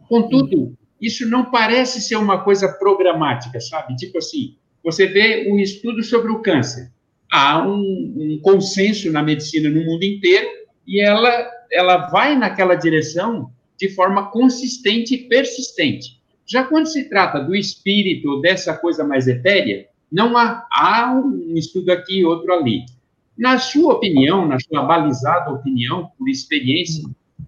Contudo, 0.09 0.79
isso 1.01 1.29
não 1.29 1.51
parece 1.51 2.01
ser 2.01 2.15
uma 2.15 2.45
coisa 2.45 2.69
programática, 2.75 3.59
sabe? 3.61 3.97
Tipo 3.97 4.19
assim, 4.19 4.57
você 4.85 5.09
vê 5.09 5.51
um 5.51 5.59
estudo 5.59 6.01
sobre 6.01 6.31
o 6.31 6.41
câncer 6.41 6.93
há 7.31 7.67
um, 7.67 8.15
um 8.17 8.41
consenso 8.43 9.11
na 9.13 9.23
medicina 9.23 9.71
no 9.71 9.85
mundo 9.85 10.03
inteiro 10.03 10.49
e 10.87 11.01
ela, 11.01 11.51
ela 11.71 12.09
vai 12.09 12.37
naquela 12.37 12.75
direção 12.75 13.51
de 13.79 13.89
forma 13.89 14.31
consistente 14.31 15.15
e 15.15 15.29
persistente. 15.29 16.21
Já 16.47 16.65
quando 16.65 16.87
se 16.87 17.09
trata 17.09 17.39
do 17.39 17.55
espírito, 17.55 18.41
dessa 18.41 18.77
coisa 18.77 19.05
mais 19.05 19.29
etérea, 19.29 19.87
não 20.11 20.37
há, 20.37 20.67
há 20.73 21.15
um 21.15 21.55
estudo 21.57 21.91
aqui, 21.91 22.25
outro 22.25 22.53
ali. 22.53 22.85
Na 23.39 23.59
sua 23.59 23.95
opinião, 23.95 24.47
na 24.47 24.59
sua 24.59 24.83
balizada 24.83 25.53
opinião, 25.53 26.11
por 26.19 26.29
experiência, 26.29 27.05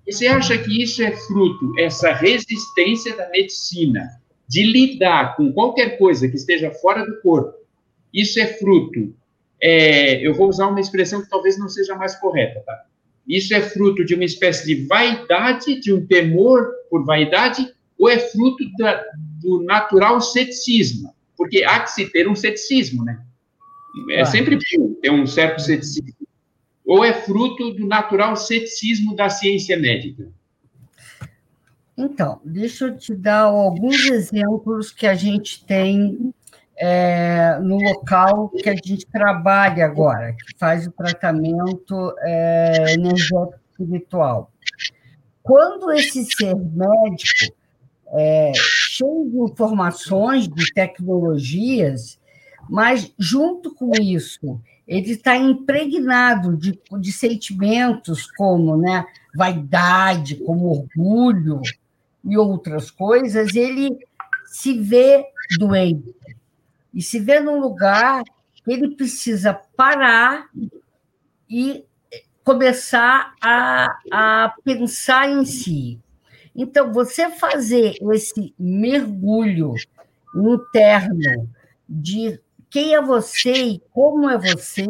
você 0.08 0.26
acha 0.26 0.56
que 0.56 0.82
isso 0.82 1.02
é 1.02 1.10
fruto, 1.12 1.72
essa 1.78 2.12
resistência 2.12 3.16
da 3.16 3.28
medicina, 3.30 4.08
de 4.48 4.62
lidar 4.64 5.36
com 5.36 5.52
qualquer 5.52 5.98
coisa 5.98 6.28
que 6.28 6.36
esteja 6.36 6.70
fora 6.70 7.04
do 7.04 7.20
corpo, 7.20 7.54
isso 8.12 8.38
é 8.38 8.46
fruto, 8.46 9.14
é, 9.62 10.26
eu 10.26 10.34
vou 10.34 10.48
usar 10.48 10.66
uma 10.66 10.80
expressão 10.80 11.22
que 11.22 11.30
talvez 11.30 11.56
não 11.56 11.68
seja 11.68 11.94
mais 11.94 12.16
correta, 12.16 12.60
tá? 12.66 12.84
Isso 13.26 13.54
é 13.54 13.60
fruto 13.60 14.04
de 14.04 14.14
uma 14.14 14.24
espécie 14.24 14.66
de 14.66 14.86
vaidade, 14.86 15.80
de 15.80 15.92
um 15.92 16.04
temor 16.04 16.68
por 16.90 17.04
vaidade, 17.04 17.72
ou 17.96 18.10
é 18.10 18.18
fruto 18.18 18.64
da, 18.76 19.04
do 19.40 19.62
natural 19.62 20.20
ceticismo? 20.20 21.14
Porque 21.36 21.62
há 21.62 21.80
que 21.80 21.92
se 21.92 22.10
ter 22.10 22.28
um 22.28 22.34
ceticismo, 22.34 23.04
né? 23.04 23.22
É 24.10 24.24
sempre 24.24 24.56
bom 24.56 24.94
ter 24.94 25.10
um 25.10 25.26
certo 25.26 25.60
ceticismo. 25.60 26.26
Ou 26.84 27.04
é 27.04 27.12
fruto 27.12 27.70
do 27.74 27.86
natural 27.86 28.36
ceticismo 28.36 29.14
da 29.14 29.28
ciência 29.28 29.78
médica? 29.78 30.28
Então, 31.96 32.40
deixa 32.44 32.86
eu 32.86 32.96
te 32.96 33.14
dar 33.14 33.42
alguns 33.42 34.06
exemplos 34.06 34.90
que 34.90 35.06
a 35.06 35.14
gente 35.14 35.64
tem 35.64 36.34
é, 36.84 37.60
no 37.60 37.76
local 37.76 38.48
que 38.48 38.68
a 38.68 38.74
gente 38.74 39.06
trabalha 39.06 39.84
agora, 39.84 40.32
que 40.32 40.58
faz 40.58 40.84
o 40.84 40.90
tratamento 40.90 42.12
é, 42.22 42.94
energético 42.94 43.60
espiritual. 43.70 44.50
Quando 45.44 45.92
esse 45.92 46.24
ser 46.24 46.56
médico, 46.56 47.54
é, 48.08 48.50
cheio 48.56 49.30
de 49.30 49.52
informações, 49.52 50.48
de 50.48 50.74
tecnologias, 50.74 52.18
mas 52.68 53.14
junto 53.16 53.72
com 53.76 53.92
isso, 54.00 54.60
ele 54.86 55.12
está 55.12 55.36
impregnado 55.36 56.56
de, 56.56 56.76
de 56.98 57.12
sentimentos 57.12 58.26
como 58.32 58.76
né, 58.76 59.06
vaidade, 59.36 60.34
como 60.34 60.66
orgulho 60.66 61.60
e 62.24 62.36
outras 62.36 62.90
coisas, 62.90 63.54
ele 63.54 63.96
se 64.46 64.76
vê 64.80 65.24
doente 65.56 66.12
e 66.92 67.02
se 67.02 67.18
vê 67.18 67.40
num 67.40 67.60
lugar 67.60 68.22
que 68.54 68.72
ele 68.72 68.94
precisa 68.94 69.54
parar 69.76 70.48
e 71.48 71.84
começar 72.44 73.34
a, 73.40 73.86
a 74.10 74.54
pensar 74.64 75.28
em 75.28 75.44
si. 75.44 75.98
Então, 76.54 76.92
você 76.92 77.30
fazer 77.30 77.94
esse 78.12 78.54
mergulho 78.58 79.74
interno 80.34 81.48
de 81.88 82.40
quem 82.70 82.94
é 82.94 83.02
você 83.02 83.52
e 83.52 83.82
como 83.92 84.28
é 84.28 84.38
você, 84.38 84.86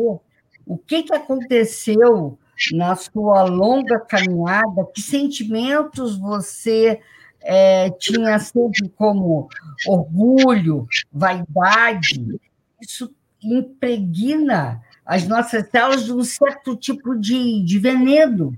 o 0.66 0.78
que, 0.78 1.02
que 1.02 1.14
aconteceu 1.14 2.38
na 2.72 2.94
sua 2.94 3.42
longa 3.42 3.98
caminhada, 3.98 4.84
que 4.94 5.00
sentimentos 5.00 6.16
você 6.16 7.00
é, 7.44 7.90
tinha 7.90 8.38
sempre 8.38 8.88
como 8.96 9.48
orgulho, 9.86 10.86
vaidade, 11.12 12.40
isso 12.80 13.12
impregna 13.42 14.80
as 15.04 15.26
nossas 15.26 15.68
células 15.68 16.04
de 16.04 16.12
um 16.12 16.24
certo 16.24 16.76
tipo 16.76 17.18
de, 17.18 17.62
de 17.64 17.78
veneno. 17.78 18.56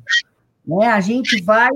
Né? 0.66 0.86
A 0.86 1.00
gente 1.00 1.42
vai 1.42 1.70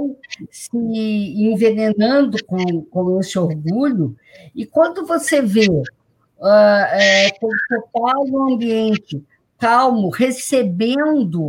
se 0.51 0.77
envenenando 0.77 2.43
com, 2.45 2.83
com 2.85 3.21
esse 3.21 3.39
orgulho, 3.39 4.17
e 4.55 4.67
quando 4.67 5.07
você 5.07 5.43
vê, 5.43 5.69
uh, 5.69 6.47
é, 6.47 7.27
está 7.27 8.15
no 8.27 8.55
ambiente 8.55 9.23
calmo, 9.59 10.09
recebendo 10.09 11.49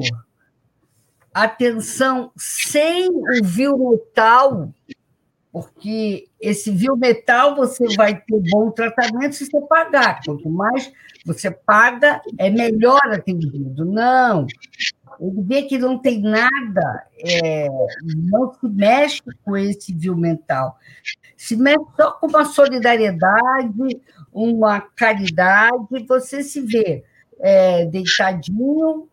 atenção 1.34 2.32
sem 2.36 3.10
o 3.10 3.43
vil 3.43 3.78
metal, 3.78 4.74
porque 5.51 6.27
esse 6.39 6.71
vil 6.71 6.95
metal 6.95 7.55
você 7.55 7.85
vai 7.95 8.15
ter 8.15 8.39
bom 8.51 8.69
tratamento 8.71 9.35
se 9.35 9.45
você 9.45 9.62
pagar. 9.62 10.21
Quanto 10.23 10.49
mais 10.49 10.91
você 11.25 11.49
paga, 11.49 12.21
é 12.38 12.49
melhor 12.49 13.01
atendido. 13.12 13.83
Não. 13.85 14.45
Ele 15.19 15.41
vê 15.41 15.63
que 15.63 15.77
não 15.77 15.97
tem 15.97 16.21
nada, 16.21 17.03
é, 17.17 17.67
não 18.15 18.53
se 18.53 18.69
mexe 18.69 19.21
com 19.43 19.57
esse 19.57 19.93
vil 19.93 20.15
mental. 20.15 20.77
Se 21.35 21.57
mexe 21.57 21.83
só 21.97 22.12
com 22.12 22.27
uma 22.27 22.45
solidariedade, 22.45 23.99
uma 24.31 24.79
caridade, 24.79 26.05
você 26.07 26.41
se 26.43 26.62
vê 26.62 27.03
é, 27.39 27.85
deitadinho, 27.88 29.09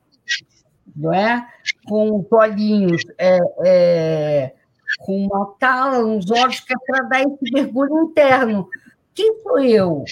não 0.94 1.12
é? 1.12 1.48
com 1.86 2.20
os 2.20 2.30
olhinhos 2.30 3.02
é, 3.18 3.38
é 3.64 4.52
com 4.98 5.26
uma 5.26 5.46
tala 5.58 6.02
nos 6.02 6.30
olhos, 6.30 6.60
que 6.60 6.72
é 6.72 6.76
para 6.86 7.08
dar 7.08 7.20
esse 7.20 7.52
mergulho 7.52 8.04
interno. 8.04 8.68
Quem 9.14 9.40
sou 9.40 9.58
eu? 9.58 10.04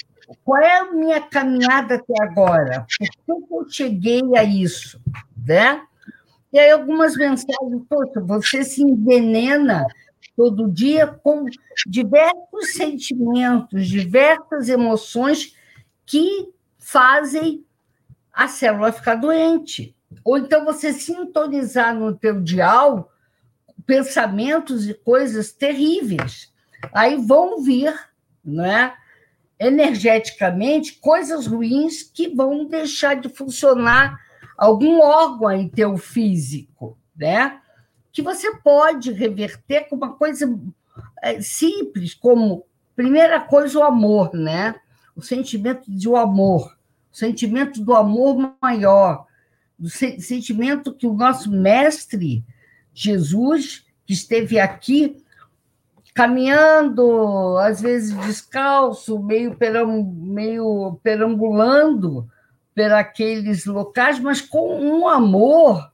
Qual 0.44 0.60
é 0.60 0.78
a 0.78 0.92
minha 0.92 1.20
caminhada 1.20 1.96
até 1.96 2.14
agora? 2.22 2.86
Por 3.26 3.46
que 3.46 3.54
eu 3.54 3.70
cheguei 3.70 4.22
a 4.36 4.42
isso? 4.42 5.00
Né? 5.46 5.82
E 6.52 6.58
aí 6.58 6.70
algumas 6.70 7.16
mensagens, 7.16 7.82
poxa, 7.88 8.20
você 8.20 8.64
se 8.64 8.82
envenena 8.82 9.86
todo 10.36 10.70
dia 10.70 11.06
com 11.06 11.44
diversos 11.86 12.74
sentimentos, 12.74 13.86
diversas 13.86 14.68
emoções 14.68 15.54
que 16.06 16.48
fazem 16.78 17.64
a 18.32 18.48
célula 18.48 18.92
ficar 18.92 19.16
doente. 19.16 19.94
Ou 20.24 20.38
então 20.38 20.64
você 20.64 20.92
sintonizar 20.92 21.94
no 21.94 22.14
teu 22.14 22.40
dial 22.40 23.10
pensamentos 23.86 24.88
e 24.88 24.94
coisas 24.94 25.52
terríveis. 25.52 26.52
Aí 26.92 27.16
vão 27.16 27.62
vir, 27.62 27.94
né, 28.44 28.94
energeticamente, 29.58 30.98
coisas 31.00 31.46
ruins 31.46 32.02
que 32.02 32.28
vão 32.28 32.66
deixar 32.66 33.14
de 33.14 33.28
funcionar 33.28 34.18
algum 34.56 35.00
órgão 35.00 35.50
em 35.52 35.68
teu 35.68 35.96
físico, 35.96 36.98
né? 37.16 37.60
Que 38.12 38.22
você 38.22 38.56
pode 38.56 39.12
reverter 39.12 39.88
com 39.88 39.96
uma 39.96 40.14
coisa 40.14 40.58
é, 41.22 41.40
simples, 41.40 42.14
como 42.14 42.64
primeira 42.94 43.40
coisa 43.40 43.78
o 43.78 43.82
amor, 43.82 44.32
né? 44.34 44.74
O 45.16 45.22
sentimento 45.22 45.90
de 45.90 46.08
o 46.08 46.16
amor, 46.16 46.76
o 47.12 47.16
sentimento 47.16 47.80
do 47.80 47.94
amor 47.94 48.56
maior, 48.60 49.26
do 49.78 49.88
sentimento 49.88 50.94
que 50.94 51.06
o 51.06 51.14
nosso 51.14 51.50
mestre 51.50 52.44
Jesus, 52.94 53.84
que 54.06 54.12
esteve 54.12 54.58
aqui 54.58 55.22
caminhando, 56.14 57.58
às 57.58 57.80
vezes 57.80 58.16
descalço, 58.24 59.18
meio, 59.18 59.56
peram, 59.56 60.04
meio 60.04 60.98
perambulando 61.02 62.30
por 62.74 62.92
aqueles 62.92 63.66
locais, 63.66 64.20
mas 64.20 64.40
com 64.40 64.80
um 64.80 65.08
amor 65.08 65.90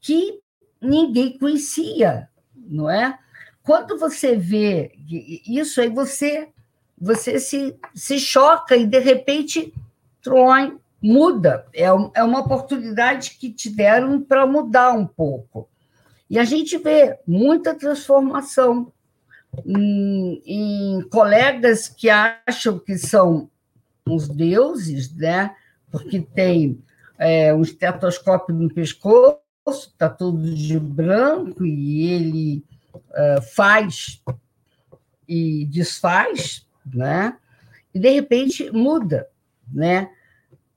que 0.00 0.40
ninguém 0.80 1.38
conhecia, 1.38 2.28
não 2.56 2.90
é? 2.90 3.16
Quando 3.62 3.98
você 3.98 4.36
vê 4.36 4.92
isso, 5.46 5.80
aí 5.80 5.88
você 5.88 6.48
você 6.96 7.38
se, 7.38 7.76
se 7.94 8.18
choca 8.18 8.76
e, 8.76 8.86
de 8.86 8.98
repente, 8.98 9.74
tron, 10.22 10.78
muda. 11.02 11.66
É, 11.74 11.84
é 11.84 12.24
uma 12.24 12.40
oportunidade 12.40 13.36
que 13.38 13.50
te 13.50 13.68
deram 13.68 14.22
para 14.22 14.46
mudar 14.46 14.92
um 14.92 15.06
pouco. 15.06 15.68
E 16.34 16.38
a 16.40 16.42
gente 16.42 16.76
vê 16.78 17.16
muita 17.24 17.76
transformação 17.76 18.92
em, 19.64 20.42
em 20.44 21.08
colegas 21.08 21.86
que 21.86 22.10
acham 22.10 22.76
que 22.76 22.98
são 22.98 23.48
os 24.04 24.26
deuses, 24.26 25.14
né? 25.14 25.54
porque 25.92 26.20
tem 26.20 26.82
é, 27.20 27.54
um 27.54 27.62
estetoscópio 27.62 28.52
no 28.52 28.68
pescoço, 28.68 29.38
está 29.68 30.08
tudo 30.08 30.52
de 30.52 30.76
branco, 30.76 31.64
e 31.64 32.10
ele 32.10 32.64
é, 33.12 33.40
faz 33.40 34.20
e 35.28 35.66
desfaz, 35.66 36.66
né? 36.84 37.36
e 37.94 37.98
de 38.00 38.10
repente 38.10 38.72
muda, 38.72 39.28
né? 39.72 40.10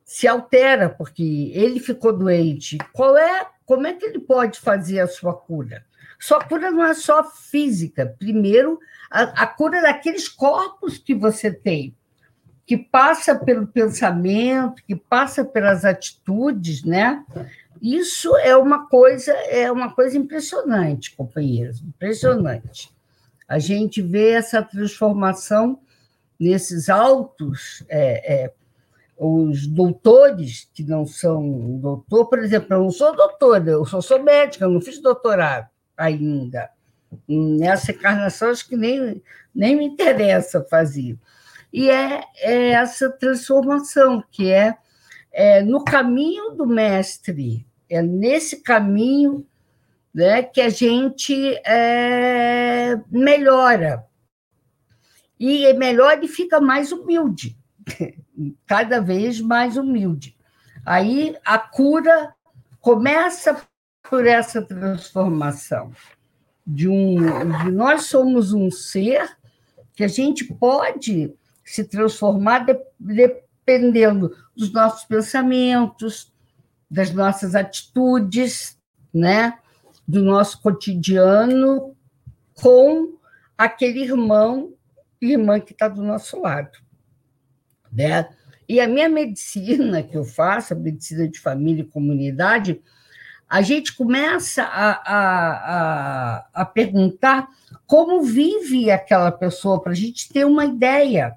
se 0.05 0.27
altera, 0.27 0.87
porque 0.87 1.51
ele 1.51 1.79
ficou 1.79 2.15
doente. 2.15 2.77
Qual 2.93 3.17
é 3.17 3.56
como 3.67 3.85
é 3.85 3.93
que 3.93 4.05
ele 4.05 4.19
pode 4.19 4.61
fazer 4.61 5.01
a 5.01 5.07
sua 5.07 5.33
cura? 5.33 5.85
Sua 6.17 6.41
cura 6.41 6.71
não 6.71 6.85
é 6.85 6.93
só 6.93 7.21
física. 7.21 8.15
Primeiro, 8.17 8.79
a, 9.11 9.43
a 9.43 9.45
cura 9.45 9.81
daqueles 9.81 10.29
corpos 10.29 10.97
que 10.97 11.13
você 11.13 11.51
tem, 11.51 11.93
que 12.65 12.77
passa 12.77 13.35
pelo 13.35 13.67
pensamento, 13.67 14.81
que 14.87 14.95
passa 14.95 15.43
pelas 15.43 15.83
atitudes, 15.83 16.83
né? 16.85 17.25
Isso 17.81 18.35
é 18.37 18.55
uma 18.55 18.87
coisa, 18.87 19.33
é 19.33 19.69
uma 19.69 19.93
coisa 19.93 20.17
impressionante, 20.17 21.13
companheiros, 21.13 21.81
impressionante. 21.81 22.89
A 23.49 23.59
gente 23.59 24.01
vê 24.01 24.29
essa 24.29 24.63
transformação 24.63 25.77
nesses 26.39 26.87
altos 26.87 27.83
é, 27.89 28.45
é, 28.45 28.53
os 29.17 29.65
doutores 29.65 30.69
que 30.73 30.83
não 30.83 31.05
são 31.05 31.79
doutor, 31.79 32.29
por 32.29 32.39
exemplo, 32.39 32.75
eu 32.75 32.83
não 32.83 32.91
sou 32.91 33.15
doutora, 33.15 33.71
eu 33.71 33.85
só 33.85 33.99
sou 33.99 34.21
médica, 34.21 34.65
eu 34.65 34.69
não 34.69 34.79
fiz 34.79 35.01
doutorado 35.01 35.67
ainda. 35.97 36.69
Nessa 37.27 37.91
encarnação, 37.91 38.51
acho 38.51 38.67
que 38.67 38.75
nem, 38.75 39.21
nem 39.55 39.75
me 39.75 39.85
interessa 39.85 40.63
fazer. 40.69 41.17
e 41.73 41.89
é, 41.89 42.23
é 42.37 42.69
essa 42.71 43.09
transformação, 43.09 44.23
que 44.31 44.51
é, 44.51 44.77
é 45.31 45.63
no 45.63 45.83
caminho 45.83 46.51
do 46.51 46.67
mestre, 46.67 47.65
é 47.89 48.01
nesse 48.01 48.61
caminho 48.61 49.45
né, 50.13 50.43
que 50.43 50.61
a 50.61 50.69
gente 50.69 51.33
é, 51.65 52.99
melhora. 53.09 54.05
E 55.39 55.71
melhora 55.73 56.25
e 56.25 56.27
fica 56.27 56.59
mais 56.59 56.91
humilde, 56.91 57.55
cada 58.65 59.01
vez 59.01 59.39
mais 59.39 59.77
humilde. 59.77 60.35
Aí 60.85 61.35
a 61.43 61.57
cura 61.57 62.33
começa 62.79 63.61
por 64.09 64.25
essa 64.25 64.61
transformação 64.61 65.91
de 66.65 66.89
um 66.89 67.15
de 67.63 67.71
nós 67.71 68.07
somos 68.07 68.51
um 68.51 68.69
ser 68.69 69.37
que 69.93 70.03
a 70.03 70.07
gente 70.07 70.43
pode 70.43 71.33
se 71.63 71.83
transformar 71.85 72.59
de, 72.59 72.77
dependendo 72.99 74.35
dos 74.55 74.71
nossos 74.71 75.05
pensamentos, 75.05 76.31
das 76.89 77.11
nossas 77.11 77.55
atitudes, 77.55 78.77
né? 79.13 79.57
do 80.07 80.21
nosso 80.23 80.61
cotidiano 80.61 81.95
com 82.53 83.17
aquele 83.57 84.03
irmão 84.03 84.73
e 85.21 85.31
irmã 85.31 85.59
que 85.59 85.73
está 85.73 85.87
do 85.87 86.01
nosso 86.01 86.39
lado. 86.41 86.77
Né? 87.91 88.27
E 88.67 88.79
a 88.79 88.87
minha 88.87 89.07
medicina 89.07 90.03
que 90.03 90.17
eu 90.17 90.23
faço, 90.23 90.73
a 90.73 90.77
medicina 90.77 91.27
de 91.27 91.39
família 91.39 91.81
e 91.81 91.87
comunidade, 91.87 92.81
a 93.49 93.61
gente 93.61 93.95
começa 93.95 94.63
a, 94.63 94.91
a, 94.91 95.51
a, 96.35 96.47
a 96.53 96.65
perguntar 96.65 97.47
como 97.85 98.21
vive 98.21 98.91
aquela 98.91 99.31
pessoa, 99.31 99.81
para 99.81 99.93
a 99.93 99.95
gente 99.95 100.31
ter 100.31 100.45
uma 100.45 100.65
ideia. 100.65 101.33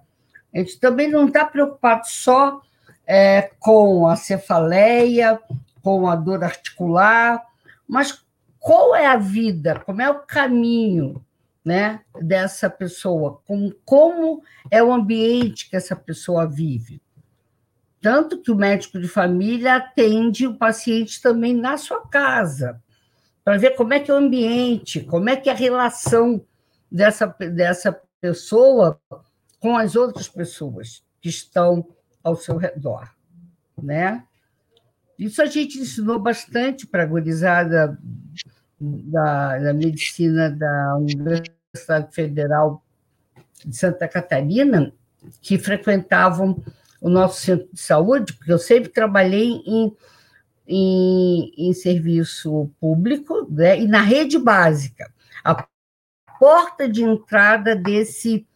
A 0.53 0.59
gente 0.59 0.81
também 0.81 1.09
não 1.09 1.29
está 1.29 1.45
preocupado 1.45 2.03
só 2.07 2.61
é, 3.07 3.51
com 3.61 4.09
a 4.09 4.17
cefaleia, 4.17 5.39
com 5.83 6.09
a 6.09 6.17
dor 6.17 6.43
articular, 6.43 7.41
mas 7.87 8.25
qual 8.59 8.95
é 8.95 9.07
a 9.07 9.17
vida, 9.17 9.81
como 9.87 10.03
é 10.03 10.11
o 10.11 10.21
caminho 10.21 11.25
né, 11.64 12.01
dessa 12.20 12.70
pessoa, 12.70 13.40
como, 13.46 13.75
como 13.85 14.42
é 14.70 14.83
o 14.83 14.92
ambiente 14.92 15.68
que 15.68 15.77
essa 15.77 15.94
pessoa 15.94 16.46
vive. 16.46 17.01
Tanto 18.01 18.40
que 18.40 18.51
o 18.51 18.57
médico 18.57 18.99
de 18.99 19.07
família 19.07 19.77
atende 19.77 20.46
o 20.46 20.57
paciente 20.57 21.20
também 21.20 21.55
na 21.55 21.77
sua 21.77 22.07
casa, 22.09 22.83
para 23.44 23.59
ver 23.59 23.77
como 23.77 23.92
é 23.92 24.01
que 24.01 24.11
é 24.11 24.14
o 24.14 24.18
ambiente, 24.18 25.01
como 25.01 25.29
é 25.29 25.37
que 25.37 25.51
é 25.51 25.53
a 25.53 25.57
relação 25.57 26.44
dessa, 26.90 27.27
dessa 27.27 28.01
pessoa 28.20 29.01
com 29.59 29.77
as 29.77 29.96
outras 29.96 30.29
pessoas 30.29 31.05
que 31.20 31.29
estão 31.29 31.87
ao 32.25 32.37
seu 32.37 32.57
redor, 32.57 33.11
né? 33.81 34.25
Isso 35.18 35.42
a 35.42 35.46
gente 35.46 35.79
ensinou 35.79 36.18
bastante 36.18 36.87
para 36.87 37.03
a 37.03 37.07
gurizada 37.07 37.99
da, 38.81 39.59
da 39.59 39.75
medicina 39.75 40.51
da 40.51 40.97
Universidade 40.97 42.14
Federal 42.14 42.83
de 43.64 43.77
Santa 43.77 44.09
Catarina, 44.09 44.93
que 45.43 45.59
frequentavam 45.59 46.62
o 47.01 47.11
nosso 47.11 47.40
centro 47.40 47.69
de 47.73 47.81
saúde, 47.81 48.33
porque 48.33 48.53
eu 48.53 48.59
sempre 48.59 48.88
trabalhei 48.88 49.62
em, 49.66 49.95
em, 50.66 51.53
em 51.57 51.73
serviço 51.75 52.71
público 52.81 53.47
né, 53.51 53.79
e 53.81 53.87
na 53.87 54.01
rede 54.01 54.38
básica. 54.38 55.12
A 55.45 55.66
porta 56.38 56.88
de 56.88 57.03
entrada 57.03 57.77
desse, 57.77 58.47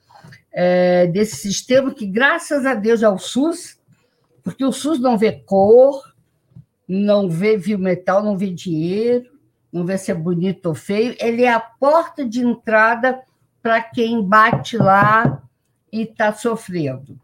é, 0.50 1.06
desse 1.06 1.37
sistema, 1.37 1.94
que 1.94 2.06
graças 2.06 2.64
a 2.64 2.74
Deus 2.74 3.02
é 3.02 3.08
o 3.08 3.18
SUS, 3.18 3.78
porque 4.42 4.64
o 4.64 4.72
SUS 4.72 4.98
não 4.98 5.18
vê 5.18 5.32
cor, 5.32 6.14
não 6.88 7.28
vê 7.28 7.56
viu 7.56 7.78
metal, 7.78 8.22
não 8.22 8.37
vê 8.37 8.50
dinheiro, 8.50 9.33
não 9.74 9.84
vê 9.84 9.98
se 9.98 10.12
é 10.12 10.14
bonito 10.14 10.66
ou 10.66 10.74
feio, 10.74 11.16
ele 11.18 11.42
é 11.42 11.52
a 11.52 11.58
porta 11.58 12.24
de 12.24 12.40
entrada 12.40 13.20
para 13.60 13.82
quem 13.82 14.22
bate 14.22 14.76
lá 14.76 15.42
e 15.92 16.02
está 16.02 16.32
sofrendo. 16.32 17.20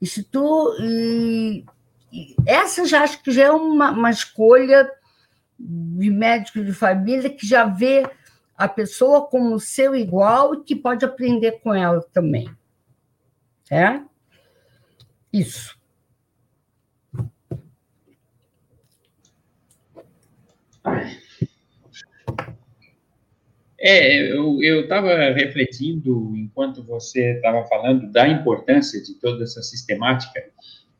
E 0.00 0.06
se 0.06 0.22
tu. 0.22 0.76
E, 0.80 1.64
e 2.12 2.36
essa 2.46 2.84
já 2.84 3.02
acho 3.02 3.22
que 3.22 3.32
já 3.32 3.44
é 3.44 3.50
uma, 3.50 3.90
uma 3.90 4.10
escolha 4.10 4.90
de 5.58 6.10
médico 6.10 6.62
de 6.62 6.74
família 6.74 7.30
que 7.30 7.46
já 7.46 7.64
vê 7.64 8.06
a 8.56 8.68
pessoa 8.68 9.26
como 9.26 9.58
seu 9.58 9.96
igual 9.96 10.54
e 10.54 10.62
que 10.62 10.76
pode 10.76 11.06
aprender 11.06 11.52
com 11.62 11.74
ela 11.74 12.02
também. 12.12 12.54
É? 13.70 14.02
Isso. 15.32 15.74
É, 23.86 24.32
eu 24.32 24.80
estava 24.80 25.14
refletindo 25.34 26.34
enquanto 26.34 26.82
você 26.82 27.32
estava 27.34 27.66
falando 27.66 28.10
da 28.10 28.26
importância 28.26 29.02
de 29.02 29.12
toda 29.20 29.44
essa 29.44 29.60
sistemática, 29.62 30.42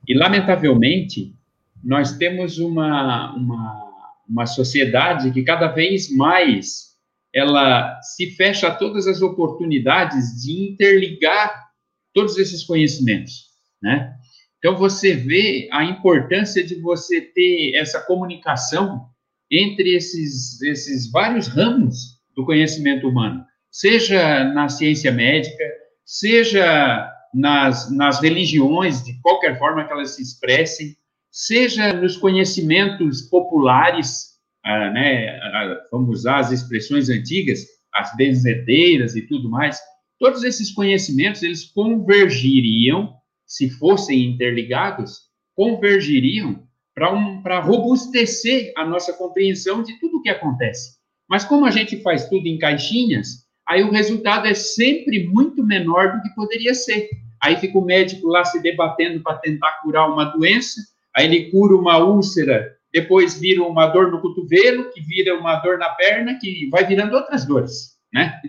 e 0.06 0.12
lamentavelmente 0.12 1.34
nós 1.82 2.18
temos 2.18 2.58
uma, 2.58 3.34
uma, 3.34 3.90
uma 4.28 4.44
sociedade 4.44 5.30
que 5.32 5.42
cada 5.42 5.68
vez 5.68 6.14
mais 6.14 6.94
ela 7.34 7.98
se 8.02 8.32
fecha 8.32 8.68
a 8.68 8.74
todas 8.74 9.06
as 9.06 9.22
oportunidades 9.22 10.42
de 10.42 10.68
interligar 10.68 11.70
todos 12.12 12.36
esses 12.36 12.64
conhecimentos, 12.64 13.46
né? 13.82 14.14
Então 14.58 14.76
você 14.76 15.14
vê 15.14 15.70
a 15.72 15.84
importância 15.84 16.62
de 16.62 16.74
você 16.74 17.22
ter 17.22 17.76
essa 17.76 18.02
comunicação 18.02 19.08
entre 19.50 19.94
esses, 19.94 20.60
esses 20.60 21.10
vários 21.10 21.48
ramos 21.48 22.13
do 22.34 22.44
conhecimento 22.44 23.08
humano, 23.08 23.44
seja 23.70 24.44
na 24.44 24.68
ciência 24.68 25.10
médica, 25.10 25.64
seja 26.04 27.10
nas, 27.32 27.90
nas 27.90 28.20
religiões, 28.20 29.04
de 29.04 29.20
qualquer 29.20 29.58
forma 29.58 29.84
que 29.84 29.92
elas 29.92 30.14
se 30.14 30.22
expressem, 30.22 30.96
seja 31.30 31.92
nos 31.92 32.16
conhecimentos 32.16 33.22
populares, 33.22 34.34
ah, 34.64 34.90
né, 34.90 35.28
ah, 35.40 35.80
vamos 35.90 36.20
usar 36.20 36.38
as 36.38 36.52
expressões 36.52 37.08
antigas, 37.08 37.66
as 37.92 38.14
benzedeiras 38.16 39.16
e 39.16 39.22
tudo 39.22 39.50
mais, 39.50 39.78
todos 40.18 40.44
esses 40.44 40.70
conhecimentos, 40.72 41.42
eles 41.42 41.64
convergiriam, 41.64 43.14
se 43.46 43.68
fossem 43.68 44.24
interligados, 44.30 45.22
convergiriam 45.54 46.66
para 46.94 47.12
um, 47.12 47.42
robustecer 47.62 48.72
a 48.76 48.86
nossa 48.86 49.12
compreensão 49.12 49.82
de 49.82 49.98
tudo 49.98 50.18
o 50.18 50.22
que 50.22 50.30
acontece. 50.30 50.96
Mas 51.28 51.44
como 51.44 51.64
a 51.64 51.70
gente 51.70 52.00
faz 52.02 52.28
tudo 52.28 52.46
em 52.46 52.58
caixinhas, 52.58 53.44
aí 53.66 53.82
o 53.82 53.90
resultado 53.90 54.46
é 54.46 54.54
sempre 54.54 55.26
muito 55.26 55.64
menor 55.64 56.12
do 56.12 56.22
que 56.22 56.34
poderia 56.34 56.74
ser. 56.74 57.08
Aí 57.42 57.56
fica 57.56 57.78
o 57.78 57.84
médico 57.84 58.28
lá 58.28 58.44
se 58.44 58.60
debatendo 58.62 59.22
para 59.22 59.38
tentar 59.38 59.80
curar 59.82 60.08
uma 60.08 60.24
doença, 60.24 60.80
aí 61.14 61.26
ele 61.26 61.50
cura 61.50 61.76
uma 61.76 61.98
úlcera, 61.98 62.74
depois 62.94 63.38
vira 63.38 63.62
uma 63.62 63.88
dor 63.88 64.10
no 64.10 64.20
cotovelo, 64.20 64.90
que 64.92 65.00
vira 65.00 65.36
uma 65.36 65.56
dor 65.56 65.76
na 65.78 65.90
perna, 65.90 66.38
que 66.40 66.68
vai 66.70 66.86
virando 66.86 67.16
outras 67.16 67.44
dores, 67.44 67.98
né? 68.12 68.40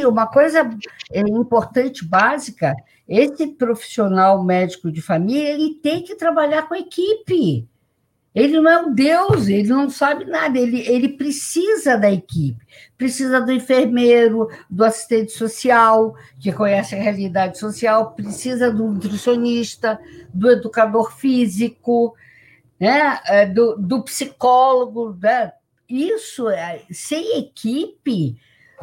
Uma 0.00 0.26
coisa 0.26 0.68
é, 1.12 1.20
importante, 1.20 2.04
básica, 2.04 2.74
esse 3.06 3.46
profissional 3.46 4.42
médico 4.42 4.90
de 4.90 5.00
família, 5.00 5.50
ele 5.50 5.74
tem 5.76 6.02
que 6.02 6.16
trabalhar 6.16 6.68
com 6.68 6.74
equipe. 6.74 7.69
Ele 8.34 8.60
não 8.60 8.70
é 8.70 8.78
um 8.80 8.94
Deus, 8.94 9.48
ele 9.48 9.68
não 9.68 9.90
sabe 9.90 10.24
nada, 10.24 10.56
ele, 10.56 10.86
ele 10.88 11.08
precisa 11.08 11.98
da 11.98 12.10
equipe, 12.10 12.64
precisa 12.96 13.40
do 13.40 13.50
enfermeiro, 13.50 14.48
do 14.70 14.84
assistente 14.84 15.32
social, 15.32 16.14
que 16.38 16.52
conhece 16.52 16.94
a 16.94 17.02
realidade 17.02 17.58
social, 17.58 18.12
precisa 18.12 18.70
do 18.70 18.86
nutricionista, 18.86 19.98
do 20.32 20.48
educador 20.48 21.12
físico, 21.16 22.14
né? 22.78 23.20
É, 23.26 23.46
do, 23.46 23.76
do 23.76 24.02
psicólogo. 24.04 25.18
Né? 25.20 25.52
Isso, 25.88 26.48
é, 26.48 26.82
sem 26.90 27.40
equipe, 27.40 28.36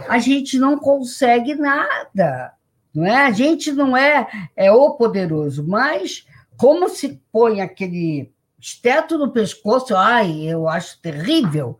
a 0.10 0.20
gente 0.20 0.60
não 0.60 0.78
consegue 0.78 1.56
nada. 1.56 2.54
Não 2.94 3.06
é? 3.06 3.16
A 3.16 3.32
gente 3.32 3.72
não 3.72 3.96
é, 3.96 4.28
é 4.56 4.72
o 4.72 4.92
poderoso, 4.96 5.66
mas 5.66 6.26
como 6.58 6.90
se 6.90 7.22
põe 7.32 7.62
aquele 7.62 8.32
esteto 8.60 9.17
no 9.17 9.32
pescoço, 9.32 9.96
ai, 9.96 10.41
eu 10.41 10.67
acho 10.67 11.02
terrível. 11.02 11.80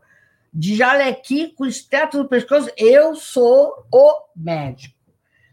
De 0.52 0.74
jalequi 0.74 1.48
com 1.48 1.66
esteto 1.66 2.18
no 2.18 2.28
pescoço, 2.28 2.70
eu 2.76 3.14
sou 3.14 3.86
o 3.92 4.12
médico. 4.34 4.96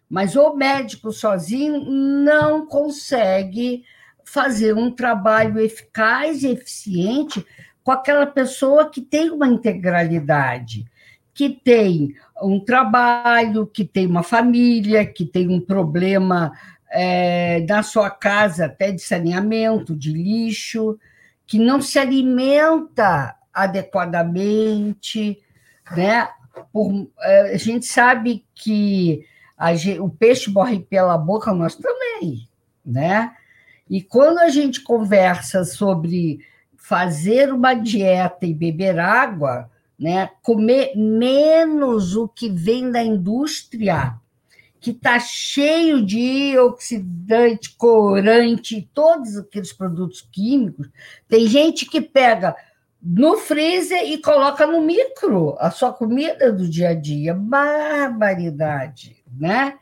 Mas 0.10 0.36
o 0.36 0.54
médico 0.54 1.12
sozinho 1.12 1.84
não 1.90 2.66
consegue 2.66 3.84
fazer 4.24 4.74
um 4.74 4.90
trabalho 4.92 5.60
eficaz 5.60 6.44
e 6.44 6.48
eficiente 6.48 7.46
com 7.84 7.92
aquela 7.92 8.26
pessoa 8.26 8.90
que 8.90 9.02
tem 9.02 9.30
uma 9.30 9.48
integralidade, 9.48 10.86
que 11.34 11.50
tem 11.50 12.16
um 12.42 12.60
trabalho, 12.60 13.68
que 13.68 13.86
tem 13.86 14.08
uma 14.08 14.24
família, 14.24 15.06
que 15.06 15.26
tem 15.26 15.50
um 15.50 15.60
problema 15.60 16.52
é, 16.90 17.64
na 17.68 17.84
sua 17.84 18.10
casa 18.10 18.66
até 18.66 18.92
de 18.92 19.02
saneamento, 19.02 19.96
de 19.96 20.12
lixo, 20.12 20.98
que 21.46 21.60
não 21.60 21.82
se 21.82 22.00
alimenta 22.00 23.36
adequadamente, 23.54 25.42
né? 25.96 26.28
Por, 26.72 27.10
é, 27.22 27.54
a 27.54 27.58
gente 27.58 27.86
sabe 27.86 28.46
que 28.54 29.26
a, 29.58 29.72
o 30.02 30.10
peixe 30.10 30.50
morre 30.50 30.80
pela 30.80 31.18
boca, 31.18 31.54
nós 31.54 31.76
também, 31.76 32.48
né? 32.86 33.34
E 33.90 34.02
quando 34.02 34.40
a 34.40 34.50
gente 34.50 34.82
conversa 34.82 35.64
sobre 35.64 36.40
fazer 36.76 37.54
uma 37.54 37.74
dieta 37.74 38.46
e 38.46 38.54
beber 38.54 39.00
água, 39.00 39.70
né, 39.98 40.30
comer 40.42 40.94
menos 40.96 42.16
o 42.16 42.28
que 42.28 42.50
vem 42.50 42.92
da 42.92 43.02
indústria, 43.02 44.16
que 44.86 44.92
está 44.92 45.18
cheio 45.18 46.06
de 46.06 46.56
oxidante, 46.60 47.76
corante, 47.76 48.88
todos 48.94 49.36
aqueles 49.36 49.74
produtos 49.74 50.22
químicos. 50.32 50.88
Tem 51.28 51.48
gente 51.48 51.88
que 51.88 52.00
pega 52.00 52.56
no 53.02 53.36
freezer 53.36 54.04
e 54.04 54.20
coloca 54.20 54.68
no 54.68 54.80
micro 54.82 55.56
a 55.58 55.72
sua 55.72 55.92
comida 55.92 56.52
do 56.52 56.70
dia 56.70 56.90
a 56.90 56.94
dia. 56.94 57.34
Barbaridade, 57.34 59.24
né? 59.36 59.74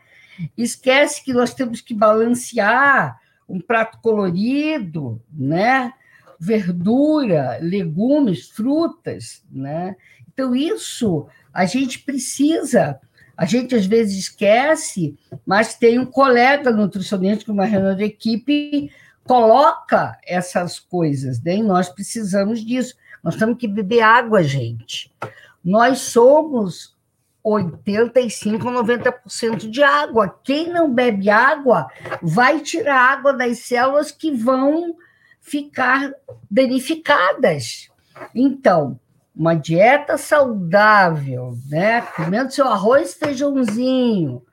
Esquece 0.58 1.22
que 1.22 1.34
nós 1.34 1.54
temos 1.54 1.82
que 1.82 1.94
balancear 1.94 3.20
um 3.50 3.60
prato 3.60 4.00
colorido, 4.02 5.22
né? 5.30 5.92
Verdura, 6.40 7.60
legumes, 7.62 8.48
frutas, 8.52 9.44
né? 9.52 9.98
Então 10.34 10.56
isso 10.56 11.28
a 11.54 11.66
gente 11.66 12.00
precisa. 12.00 13.02
A 13.38 13.46
gente 13.46 13.76
às 13.76 13.86
vezes 13.86 14.18
esquece, 14.18 15.18
mas 15.46 15.76
tem 15.76 16.00
um 16.00 16.06
colega 16.06 16.72
nutricionista 16.72 17.52
uma 17.52 17.66
reunião 17.66 17.96
de 17.96 18.04
equipe 18.04 18.92
coloca 19.26 20.18
essas 20.26 20.80
coisas, 20.80 21.42
né? 21.42 21.58
E 21.58 21.64
nós 21.64 21.90
precisamos 21.90 22.64
disso. 22.64 22.96
Nós 23.24 23.36
temos 23.36 23.58
que 23.58 23.68
beber 23.68 24.02
água, 24.02 24.44
gente. 24.44 25.12
Nós 25.64 26.00
somos 26.00 26.94
85, 27.44 28.66
90% 28.66 29.70
de 29.70 29.82
água. 29.82 30.40
Quem 30.44 30.72
não 30.72 30.94
bebe 30.94 31.30
água 31.30 31.88
vai 32.22 32.60
tirar 32.60 33.14
água 33.14 33.34
das 33.34 33.60
células 33.60 34.12
que 34.12 34.32
vão 34.32 34.96
ficar 35.42 36.14
danificadas. 36.50 37.90
Então, 38.36 39.00
uma 39.36 39.56
dieta 39.56 40.18
saudável, 40.18 41.58
né? 41.70 42.02
Comendo 42.02 42.54
seu 42.54 42.68
arroz, 42.68 43.14
feijãozinho, 43.16 44.44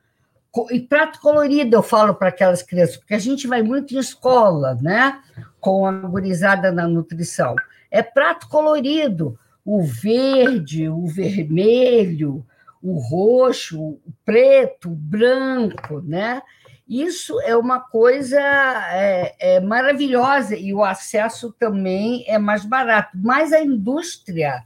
e 0.71 0.81
prato 0.81 1.21
colorido, 1.21 1.77
eu 1.77 1.83
falo 1.83 2.15
para 2.15 2.29
aquelas 2.29 2.63
crianças, 2.63 2.97
porque 2.97 3.15
a 3.15 3.19
gente 3.19 3.47
vai 3.47 3.63
muito 3.63 3.95
em 3.95 3.99
escola, 3.99 4.77
né? 4.83 5.21
Com 5.61 5.87
a 5.87 5.93
gurizada 5.93 6.73
na 6.73 6.89
nutrição. 6.89 7.55
É 7.91 8.03
prato 8.03 8.49
colorido, 8.49 9.39
o 9.65 9.83
verde, 9.83 10.89
o 10.89 11.07
vermelho, 11.07 12.45
o 12.83 12.99
roxo, 12.99 13.81
o 13.81 14.01
preto, 14.25 14.91
o 14.91 14.95
branco, 14.95 16.01
né? 16.01 16.43
Isso 16.89 17.41
é 17.43 17.57
uma 17.57 17.79
coisa 17.79 18.41
é, 18.41 19.35
é 19.39 19.61
maravilhosa 19.61 20.57
e 20.57 20.75
o 20.75 20.83
acesso 20.83 21.53
também 21.53 22.25
é 22.27 22.37
mais 22.37 22.65
barato. 22.65 23.11
Mas 23.15 23.53
a 23.53 23.61
indústria 23.61 24.65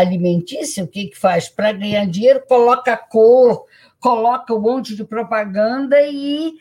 alimentícia, 0.00 0.84
o 0.84 0.88
que, 0.88 1.06
que 1.06 1.18
faz? 1.18 1.48
Para 1.48 1.72
ganhar 1.72 2.06
dinheiro, 2.06 2.44
coloca 2.46 2.96
cor, 2.96 3.64
coloca 3.98 4.54
um 4.54 4.60
monte 4.60 4.94
de 4.94 5.04
propaganda 5.04 6.00
e, 6.02 6.52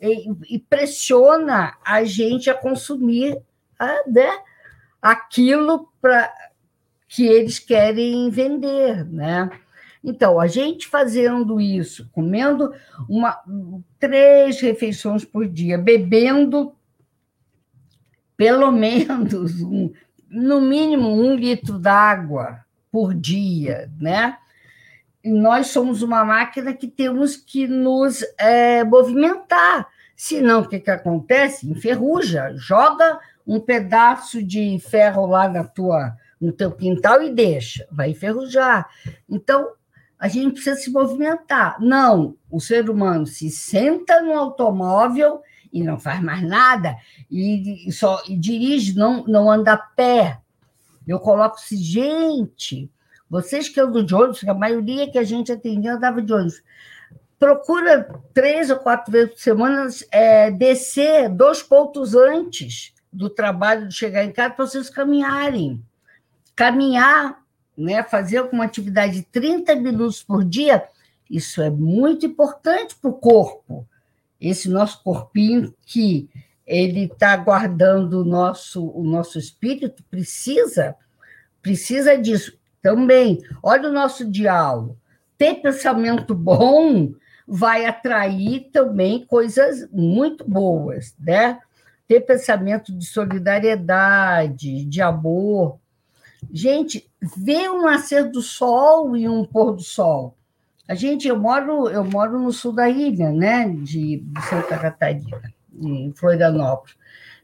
e, 0.00 0.28
e 0.50 0.58
pressiona 0.58 1.74
a 1.82 2.04
gente 2.04 2.50
a 2.50 2.54
consumir 2.54 3.40
a, 3.78 4.02
né, 4.06 4.30
aquilo 5.00 5.88
para 6.02 6.30
que 7.08 7.26
eles 7.26 7.58
querem 7.58 8.28
vender, 8.30 9.04
né? 9.06 9.50
Então, 10.04 10.38
a 10.38 10.46
gente 10.46 10.88
fazendo 10.88 11.60
isso, 11.60 12.08
comendo 12.12 12.74
uma, 13.08 13.40
três 13.98 14.60
refeições 14.60 15.24
por 15.24 15.46
dia, 15.48 15.78
bebendo 15.78 16.74
pelo 18.36 18.70
menos, 18.72 19.62
um, 19.62 19.92
no 20.28 20.60
mínimo, 20.60 21.08
um 21.08 21.34
litro 21.34 21.78
d'água 21.78 22.61
por 22.92 23.14
dia, 23.14 23.90
né? 23.98 24.36
Nós 25.24 25.68
somos 25.68 26.02
uma 26.02 26.24
máquina 26.24 26.74
que 26.74 26.86
temos 26.86 27.36
que 27.36 27.66
nos 27.66 28.22
é, 28.38 28.84
movimentar. 28.84 29.88
Senão, 30.14 30.60
o 30.60 30.68
que, 30.68 30.78
que 30.78 30.90
acontece? 30.90 31.68
Enferruja, 31.68 32.52
joga 32.54 33.18
um 33.46 33.58
pedaço 33.58 34.42
de 34.42 34.78
ferro 34.78 35.26
lá 35.26 35.48
na 35.48 35.64
tua, 35.64 36.14
no 36.40 36.52
teu 36.52 36.70
quintal 36.70 37.22
e 37.22 37.30
deixa, 37.30 37.86
vai 37.90 38.10
enferrujar. 38.10 38.88
Então, 39.28 39.70
a 40.18 40.28
gente 40.28 40.52
precisa 40.52 40.76
se 40.76 40.90
movimentar. 40.90 41.80
Não, 41.80 42.36
o 42.50 42.60
ser 42.60 42.90
humano 42.90 43.26
se 43.26 43.50
senta 43.50 44.20
no 44.20 44.32
automóvel 44.32 45.40
e 45.72 45.82
não 45.82 45.98
faz 45.98 46.22
mais 46.22 46.42
nada, 46.42 46.96
e, 47.30 47.90
só 47.90 48.22
e 48.28 48.36
dirige, 48.36 48.94
não, 48.94 49.24
não 49.24 49.50
anda 49.50 49.72
a 49.72 49.76
pé. 49.78 50.38
Eu 51.06 51.18
coloco 51.18 51.56
assim, 51.56 51.76
gente, 51.76 52.90
vocês 53.28 53.68
que 53.68 53.80
andam 53.80 54.04
de 54.04 54.14
ônibus, 54.14 54.44
a 54.44 54.54
maioria 54.54 55.10
que 55.10 55.18
a 55.18 55.24
gente 55.24 55.50
atendia 55.50 55.94
andava 55.94 56.20
de 56.20 56.32
ônibus, 56.32 56.62
procura 57.38 58.08
três 58.32 58.70
ou 58.70 58.76
quatro 58.76 59.10
vezes 59.10 59.32
por 59.32 59.40
semana 59.40 59.88
é, 60.10 60.50
descer 60.50 61.28
dois 61.28 61.62
pontos 61.62 62.14
antes 62.14 62.92
do 63.12 63.28
trabalho 63.28 63.88
de 63.88 63.94
chegar 63.94 64.24
em 64.24 64.32
casa 64.32 64.54
para 64.54 64.66
vocês 64.66 64.88
caminharem. 64.88 65.82
Caminhar 66.54 67.42
né, 67.76 68.02
fazer 68.02 68.38
alguma 68.38 68.64
atividade 68.64 69.14
de 69.14 69.22
30 69.22 69.74
minutos 69.76 70.22
por 70.22 70.44
dia, 70.44 70.86
isso 71.28 71.62
é 71.62 71.70
muito 71.70 72.26
importante 72.26 72.94
para 72.96 73.10
o 73.10 73.14
corpo. 73.14 73.86
Esse 74.40 74.68
nosso 74.68 75.02
corpinho 75.02 75.74
que 75.84 76.28
ele 76.66 77.04
está 77.04 77.36
guardando 77.36 78.20
o 78.20 78.24
nosso, 78.24 78.86
o 78.86 79.02
nosso 79.02 79.38
espírito, 79.38 80.02
precisa, 80.10 80.94
precisa 81.60 82.16
disso. 82.16 82.58
Também, 82.80 83.38
olha 83.62 83.88
o 83.88 83.92
nosso 83.92 84.28
diálogo. 84.30 84.96
Ter 85.38 85.54
pensamento 85.56 86.34
bom 86.34 87.12
vai 87.46 87.84
atrair 87.84 88.70
também 88.72 89.24
coisas 89.24 89.88
muito 89.90 90.48
boas, 90.48 91.14
né? 91.18 91.58
Ter 92.08 92.20
pensamento 92.20 92.92
de 92.92 93.06
solidariedade, 93.06 94.84
de 94.84 95.02
amor, 95.02 95.78
Gente, 96.50 97.08
ver 97.20 97.70
um 97.70 97.82
nascer 97.82 98.30
do 98.30 98.42
sol 98.42 99.16
e 99.16 99.28
um 99.28 99.44
pôr 99.44 99.72
do 99.72 99.82
sol. 99.82 100.36
A 100.88 100.94
gente, 100.94 101.28
eu 101.28 101.38
moro, 101.38 101.88
eu 101.88 102.04
moro 102.04 102.38
no 102.40 102.52
sul 102.52 102.72
da 102.72 102.88
ilha, 102.88 103.30
né, 103.30 103.68
de 103.68 104.24
Santa 104.48 104.76
Catarina, 104.78 105.52
em 105.80 106.12
Florianópolis. 106.14 106.96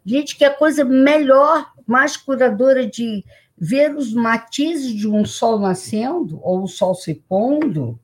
Gente, 0.04 0.36
que 0.36 0.44
a 0.44 0.54
coisa 0.54 0.84
melhor, 0.84 1.72
mais 1.86 2.16
curadora 2.16 2.86
de 2.86 3.24
ver 3.56 3.94
os 3.94 4.12
matizes 4.12 4.92
de 4.92 5.08
um 5.08 5.24
sol 5.24 5.58
nascendo 5.58 6.40
ou 6.42 6.62
o 6.62 6.68
sol 6.68 6.94
se 6.94 7.14
pondo, 7.14 7.98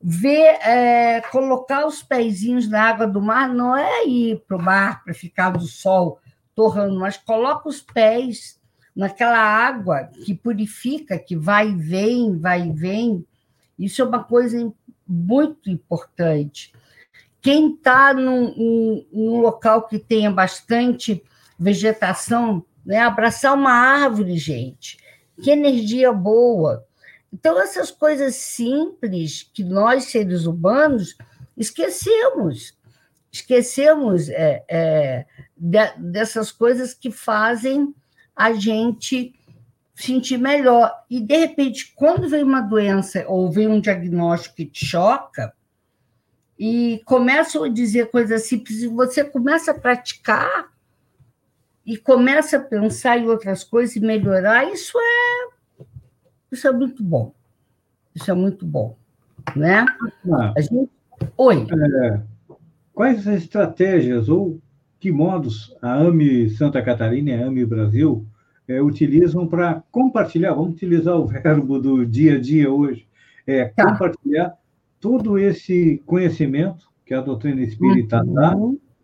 ver, 0.00 0.58
é, 0.62 1.20
colocar 1.30 1.86
os 1.86 2.02
pezinhos 2.02 2.68
na 2.68 2.82
água 2.82 3.06
do 3.06 3.20
mar, 3.20 3.48
não 3.48 3.76
é 3.76 4.06
ir 4.06 4.42
para 4.46 4.56
o 4.56 4.62
mar 4.62 5.02
para 5.04 5.14
ficar 5.14 5.50
do 5.50 5.66
sol 5.66 6.20
torrando, 6.54 6.98
mas 6.98 7.16
coloca 7.16 7.68
os 7.68 7.80
pés 7.80 8.58
naquela 8.94 9.38
água 9.38 10.10
que 10.24 10.34
purifica, 10.34 11.18
que 11.18 11.36
vai 11.36 11.70
e 11.70 11.74
vem, 11.74 12.36
vai 12.36 12.66
e 12.66 12.72
vem. 12.72 13.24
Isso 13.78 14.02
é 14.02 14.04
uma 14.04 14.24
coisa 14.24 14.72
muito 15.06 15.70
importante. 15.70 16.72
Quem 17.40 17.74
está 17.74 18.12
num, 18.12 19.04
num, 19.12 19.40
local 19.40 19.86
que 19.86 19.98
tenha 19.98 20.30
bastante 20.30 21.22
vegetação, 21.58 22.64
né, 22.84 23.00
abraçar 23.00 23.54
uma 23.54 23.72
árvore, 23.72 24.36
gente. 24.36 24.98
Que 25.40 25.50
energia 25.50 26.12
boa. 26.12 26.84
Então, 27.32 27.60
essas 27.60 27.90
coisas 27.90 28.34
simples 28.34 29.48
que 29.52 29.62
nós, 29.62 30.04
seres 30.04 30.46
humanos, 30.46 31.16
esquecemos. 31.56 32.76
Esquecemos 33.30 34.28
é, 34.28 34.64
é, 34.68 35.26
de, 35.56 35.86
dessas 35.98 36.50
coisas 36.50 36.94
que 36.94 37.10
fazem 37.10 37.94
a 38.34 38.52
gente 38.52 39.34
sentir 39.94 40.38
melhor. 40.38 40.92
E, 41.10 41.20
de 41.20 41.36
repente, 41.36 41.92
quando 41.94 42.28
vem 42.28 42.42
uma 42.42 42.60
doença 42.60 43.24
ou 43.28 43.50
vem 43.50 43.68
um 43.68 43.80
diagnóstico 43.80 44.56
que 44.56 44.66
te 44.66 44.86
choca, 44.86 45.52
e 46.58 47.00
começam 47.04 47.62
a 47.62 47.68
dizer 47.68 48.10
coisas 48.10 48.42
simples, 48.42 48.82
e 48.82 48.88
você 48.88 49.22
começa 49.22 49.70
a 49.70 49.78
praticar 49.78 50.68
e 51.86 51.96
começa 51.96 52.56
a 52.56 52.60
pensar 52.60 53.16
em 53.18 53.28
outras 53.28 53.62
coisas 53.62 53.94
e 53.96 54.00
melhorar, 54.00 54.70
isso 54.70 54.98
é, 54.98 55.84
isso 56.50 56.66
é 56.66 56.72
muito 56.72 57.02
bom. 57.02 57.32
Isso 58.14 58.30
é 58.30 58.34
muito 58.34 58.66
bom, 58.66 58.96
né? 59.54 59.86
Ah, 60.32 60.60
gente... 60.60 60.90
Oi. 61.36 61.66
É, 62.04 62.20
quais 62.92 63.26
as 63.26 63.42
estratégias 63.42 64.28
ou 64.28 64.60
que 64.98 65.12
modos 65.12 65.76
a 65.80 65.94
AME 65.94 66.50
Santa 66.50 66.82
Catarina 66.82 67.30
e 67.30 67.34
a 67.34 67.46
AME 67.46 67.64
Brasil 67.64 68.26
é, 68.66 68.82
utilizam 68.82 69.46
para 69.46 69.82
compartilhar, 69.90 70.54
vamos 70.54 70.74
utilizar 70.74 71.16
o 71.16 71.26
verbo 71.28 71.78
do 71.78 72.04
dia 72.04 72.34
a 72.34 72.40
dia 72.40 72.70
hoje, 72.70 73.06
é, 73.46 73.66
tá. 73.66 73.92
compartilhar 73.92 74.58
todo 75.00 75.38
esse 75.38 76.02
conhecimento 76.06 76.88
que 77.04 77.14
a 77.14 77.20
doutrina 77.20 77.62
espírita 77.62 78.22
uhum. 78.22 78.34
dá 78.34 78.56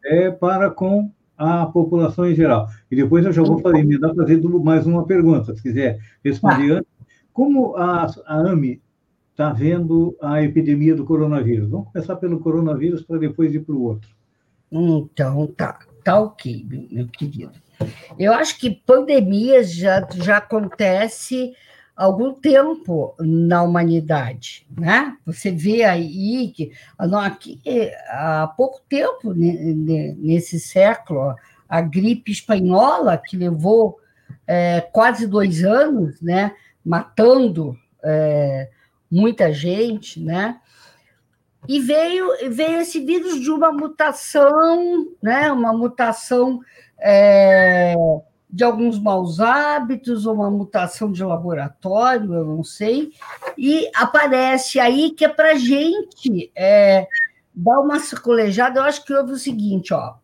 é, 0.05 0.31
para 0.31 0.71
com 0.71 1.11
a 1.37 1.67
população 1.67 2.29
em 2.29 2.35
geral. 2.35 2.69
E 2.91 2.97
depois 2.97 3.25
eu 3.25 3.33
já 3.33 3.43
vou 3.43 3.59
fazer, 3.59 3.85
me 3.85 3.99
dá 3.99 4.15
fazendo 4.15 4.63
mais 4.63 4.87
uma 4.87 5.07
pergunta, 5.07 5.55
se 5.55 5.63
quiser 5.63 5.99
responder 6.25 6.69
tá. 6.69 6.75
antes. 6.79 6.95
Como 7.33 7.77
a, 7.77 8.07
a 8.27 8.37
AME 8.37 8.81
está 9.33 9.53
vendo 9.53 10.17
a 10.23 10.43
epidemia 10.43 10.95
do 10.95 11.05
coronavírus? 11.05 11.69
Vamos 11.69 11.89
começar 11.93 12.17
pelo 12.17 12.39
coronavírus 12.39 13.03
para 13.03 13.19
depois 13.19 13.53
ir 13.53 13.61
para 13.61 13.75
o 13.75 13.83
outro. 13.83 14.09
Então, 14.71 15.47
tá, 15.57 15.79
tá 16.05 16.21
ok, 16.21 16.65
meu 16.91 17.09
querido. 17.09 17.53
Eu 18.19 18.33
acho 18.33 18.59
que 18.59 18.71
pandemia 18.71 19.65
já, 19.65 20.07
já 20.15 20.37
acontece 20.37 21.53
algum 21.97 22.33
tempo 22.33 23.15
na 23.19 23.63
humanidade, 23.63 24.67
né? 24.77 25.17
Você 25.25 25.51
vê 25.51 25.85
aí 25.85 26.53
que 26.55 26.73
aqui, 26.99 27.61
há 28.09 28.53
pouco 28.57 28.81
tempo, 28.89 29.33
nesse 29.33 30.59
século, 30.59 31.35
a 31.69 31.81
gripe 31.81 32.33
espanhola, 32.33 33.17
que 33.17 33.37
levou 33.37 33.99
é, 34.47 34.81
quase 34.93 35.27
dois 35.27 35.65
anos, 35.65 36.21
né? 36.21 36.53
Matando 36.85 37.77
é, 38.03 38.69
muita 39.11 39.53
gente, 39.53 40.21
né? 40.21 40.61
E 41.67 41.81
veio, 41.81 42.29
veio 42.51 42.81
esse 42.81 43.01
vírus 43.01 43.41
de 43.41 43.51
uma 43.51 43.73
mutação, 43.73 45.07
né? 45.23 45.51
Uma 45.51 45.73
mutação 45.73 46.61
é, 46.99 47.95
de 48.55 48.63
alguns 48.63 49.01
maus 49.01 49.41
hábitos, 49.41 50.27
ou 50.27 50.35
uma 50.35 50.49
mutação 50.49 51.11
de 51.11 51.25
laboratório, 51.25 52.33
eu 52.33 52.45
não 52.45 52.63
sei, 52.63 53.11
e 53.59 53.91
aparece 53.97 54.79
aí 54.79 55.11
que 55.11 55.25
é 55.25 55.29
para 55.29 55.57
gente 55.57 56.53
é, 56.55 57.09
dar 57.53 57.81
uma 57.81 57.99
circulejada. 57.99 58.79
Eu 58.79 58.85
acho 58.85 59.05
que 59.05 59.13
houve 59.13 59.33
o 59.33 59.39
seguinte: 59.39 59.93
ó, 59.93 60.15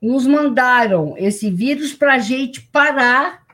nos 0.00 0.26
mandaram 0.26 1.14
esse 1.16 1.50
vírus 1.50 1.94
para 1.94 2.16
a 2.16 2.18
gente 2.18 2.60
parar 2.60 3.44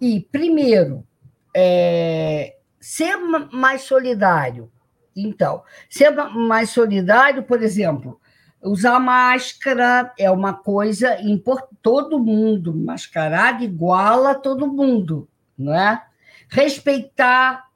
e, 0.00 0.26
primeiro, 0.32 1.06
é, 1.54 2.56
ser 2.80 3.18
mais 3.52 3.82
solidário. 3.82 4.72
Então, 5.14 5.62
ser 5.90 6.10
mais 6.10 6.70
solidário, 6.70 7.42
por 7.42 7.62
exemplo, 7.62 8.18
Usar 8.62 9.00
máscara 9.00 10.12
é 10.18 10.30
uma 10.30 10.52
coisa 10.52 11.20
importante. 11.22 11.70
Todo 11.82 12.18
mundo 12.18 12.74
mascarado 12.74 13.64
iguala 13.64 14.34
todo 14.34 14.70
mundo, 14.70 15.26
não 15.56 15.74
é? 15.74 16.02
Respeitar, 16.48 17.68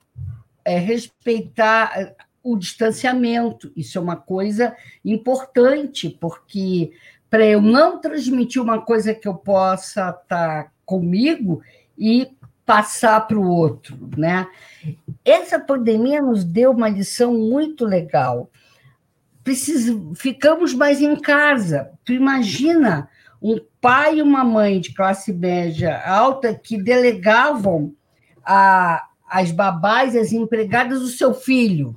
é, 0.63 0.79
respeitar 0.79 1.93
é, 1.99 2.15
o 2.43 2.57
distanciamento. 2.57 3.73
Isso 3.75 3.97
é 3.97 4.01
uma 4.01 4.17
coisa 4.17 4.77
importante, 5.03 6.11
porque 6.11 6.93
para 7.31 7.47
eu 7.47 7.63
não 7.63 7.99
transmitir 7.99 8.61
uma 8.61 8.83
coisa 8.83 9.15
que 9.15 9.27
eu 9.27 9.35
possa 9.35 10.11
estar 10.11 10.65
tá 10.65 10.71
comigo 10.85 11.63
e 11.97 12.31
passar 12.67 13.27
para 13.27 13.39
o 13.39 13.49
outro, 13.49 13.99
né? 14.17 14.47
Essa 15.25 15.59
pandemia 15.59 16.21
nos 16.21 16.45
deu 16.45 16.73
uma 16.73 16.89
lição 16.89 17.35
muito 17.35 17.85
legal 17.85 18.51
precisamos, 19.45 20.19
ficamos 20.19 20.75
mais 20.75 21.01
em 21.01 21.15
casa. 21.15 21.91
Tu 22.05 22.15
imagina 22.15 23.09
um 23.41 23.61
pai 23.81 24.19
e 24.19 24.23
uma 24.23 24.43
mãe 24.43 24.81
de 24.81 24.95
classe 24.95 25.33
média 25.33 26.03
alta 26.07 26.55
que 26.55 26.83
delegavam 26.83 27.95
a, 28.43 29.07
as 29.29 29.51
babás, 29.51 30.17
as 30.17 30.33
empregadas 30.33 31.01
do 31.01 31.09
seu 31.09 31.35
filho. 31.35 31.95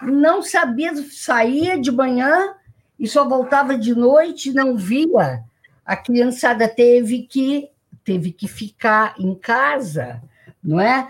Não 0.00 0.40
sabia, 0.42 0.92
saía 1.10 1.78
de 1.78 1.90
manhã 1.90 2.54
e 2.98 3.08
só 3.08 3.28
voltava 3.28 3.76
de 3.76 3.94
noite, 3.94 4.52
não 4.52 4.76
via. 4.76 5.42
A 5.84 5.96
criançada 5.96 6.68
teve 6.68 7.22
que 7.22 7.68
teve 8.04 8.30
que 8.30 8.46
ficar 8.46 9.16
em 9.18 9.34
casa, 9.34 10.22
não 10.62 10.80
é? 10.80 11.08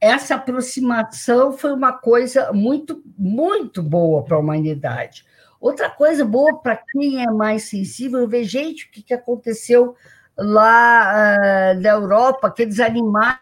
Essa 0.00 0.36
aproximação 0.36 1.52
foi 1.52 1.72
uma 1.72 1.92
coisa 1.92 2.52
muito, 2.52 3.02
muito 3.18 3.82
boa 3.82 4.24
para 4.24 4.36
a 4.36 4.40
humanidade. 4.40 5.24
Outra 5.60 5.90
coisa 5.90 6.24
boa 6.24 6.58
para 6.58 6.76
quem 6.76 7.22
é 7.22 7.30
mais 7.30 7.64
sensível, 7.64 8.26
ver 8.26 8.44
gente 8.44 8.86
o 8.86 8.90
que, 8.90 9.02
que 9.02 9.12
aconteceu 9.12 9.94
lá 10.38 11.12
uh, 11.12 11.80
na 11.80 11.90
Europa, 11.90 12.48
aqueles 12.48 12.80
animais, 12.80 13.36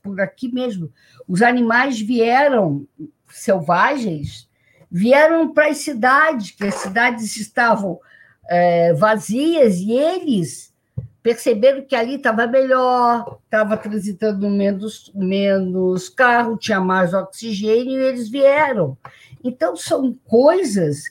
por 0.00 0.20
aqui 0.20 0.52
mesmo, 0.52 0.92
os 1.26 1.42
animais 1.42 2.00
vieram 2.00 2.86
selvagens, 3.28 4.48
vieram 4.88 5.52
para 5.52 5.68
as 5.68 5.78
cidades, 5.78 6.52
que 6.52 6.64
as 6.64 6.76
cidades 6.76 7.36
estavam 7.36 7.94
uh, 7.94 8.96
vazias, 8.96 9.78
e 9.78 9.90
eles 9.90 10.72
perceberam 11.26 11.84
que 11.84 11.96
ali 11.96 12.14
estava 12.14 12.46
melhor, 12.46 13.40
estava 13.42 13.76
transitando 13.76 14.48
menos, 14.48 15.10
menos 15.12 16.08
carro, 16.08 16.56
tinha 16.56 16.78
mais 16.78 17.12
oxigênio, 17.12 18.00
e 18.00 18.04
eles 18.04 18.28
vieram. 18.28 18.96
Então, 19.42 19.74
são 19.74 20.16
coisas 20.24 21.06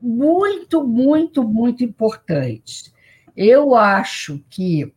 muito, 0.00 0.86
muito, 0.86 1.42
muito 1.42 1.82
importantes. 1.82 2.94
Eu 3.36 3.74
acho 3.74 4.40
que 4.48 4.94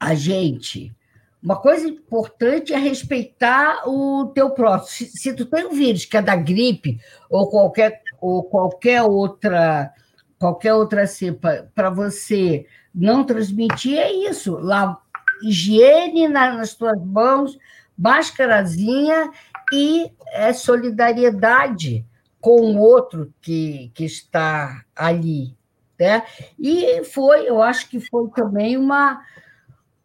a 0.00 0.16
gente. 0.16 0.92
Uma 1.40 1.60
coisa 1.60 1.86
importante 1.86 2.74
é 2.74 2.76
respeitar 2.76 3.88
o 3.88 4.32
teu 4.34 4.50
próximo. 4.50 5.08
Se, 5.10 5.16
se 5.16 5.32
tu 5.32 5.46
tem 5.46 5.64
um 5.64 5.74
vírus 5.74 6.04
que 6.04 6.16
é 6.16 6.22
da 6.22 6.34
gripe 6.34 6.98
ou 7.30 7.48
qualquer, 7.48 8.02
ou 8.20 8.42
qualquer 8.42 9.02
outra 9.02 9.94
qualquer 10.38 10.72
outra 10.74 11.06
cepa 11.06 11.68
para 11.74 11.90
você 11.90 12.64
não 12.98 13.24
transmitir 13.24 13.96
é 13.96 14.12
isso. 14.12 14.56
Lá, 14.56 15.00
higiene 15.42 16.28
nas 16.28 16.74
tuas 16.74 17.00
mãos, 17.04 17.56
máscarazinha 17.96 19.30
e 19.72 20.10
é 20.32 20.52
solidariedade 20.52 22.04
com 22.40 22.74
o 22.74 22.78
outro 22.78 23.32
que, 23.40 23.90
que 23.94 24.04
está 24.04 24.84
ali. 24.94 25.56
Né? 25.98 26.22
E 26.58 27.04
foi, 27.04 27.48
eu 27.48 27.62
acho 27.62 27.88
que 27.88 28.00
foi 28.00 28.28
também 28.30 28.76
uma, 28.76 29.20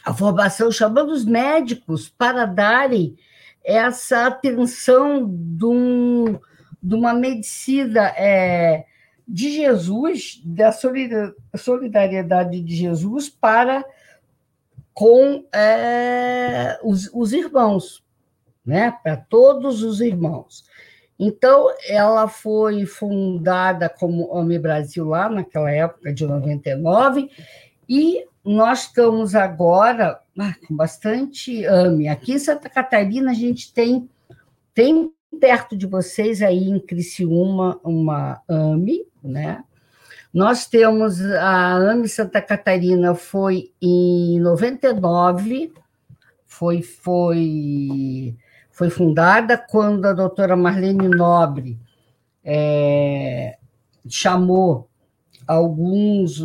a 0.06 0.14
formação, 0.14 0.72
chamando 0.72 1.12
os 1.12 1.26
médicos 1.26 2.08
para 2.08 2.46
darem 2.46 3.18
essa 3.64 4.28
atenção 4.28 5.28
de, 5.28 5.66
um, 5.66 6.40
de 6.82 6.96
uma 6.96 7.14
medicina 7.14 8.14
é, 8.16 8.86
de 9.28 9.52
Jesus, 9.52 10.40
da 10.46 10.72
solidariedade 10.72 12.62
de 12.62 12.76
Jesus 12.76 13.28
para 13.28 13.84
com 14.94 15.44
é, 15.52 16.80
os, 16.84 17.10
os 17.12 17.34
irmãos, 17.34 18.05
né? 18.66 18.94
para 19.04 19.18
todos 19.18 19.84
os 19.84 20.02
irmãos. 20.02 20.66
Então, 21.18 21.74
ela 21.88 22.28
foi 22.28 22.86
fundada 22.86 23.88
como 23.88 24.36
Ame 24.36 24.60
Brasil 24.60 25.06
lá 25.06 25.30
naquela 25.30 25.72
época 25.72 26.14
de 26.14 26.26
99, 26.26 27.30
e 27.88 28.26
nós 28.44 28.84
estamos 28.84 29.34
agora 29.34 30.20
ah, 30.38 30.54
com 30.68 30.76
bastante 30.76 31.66
AME. 31.66 32.10
Aqui 32.10 32.34
em 32.34 32.40
Santa 32.40 32.70
Catarina, 32.70 33.32
a 33.32 33.34
gente 33.34 33.74
tem, 33.74 34.10
tem 34.74 35.12
perto 35.40 35.76
de 35.76 35.86
vocês 35.86 36.42
aí 36.42 36.70
em 36.70 36.80
Criciúma 36.80 37.80
uma 37.84 38.42
AME, 38.48 39.08
né? 39.24 39.64
Nós 40.34 40.68
temos 40.68 41.22
a 41.22 41.76
AME 41.76 42.10
Santa 42.10 42.42
Catarina 42.42 43.16
foi 43.16 43.72
em 43.82 44.38
99, 44.42 45.74
foi 46.46 46.82
foi 46.82 48.36
foi 48.76 48.90
fundada 48.90 49.58
quando 49.58 50.06
a 50.06 50.12
doutora 50.12 50.54
Marlene 50.54 51.08
Nobre 51.08 51.80
é, 52.44 53.58
chamou 54.06 54.90
alguns. 55.48 56.42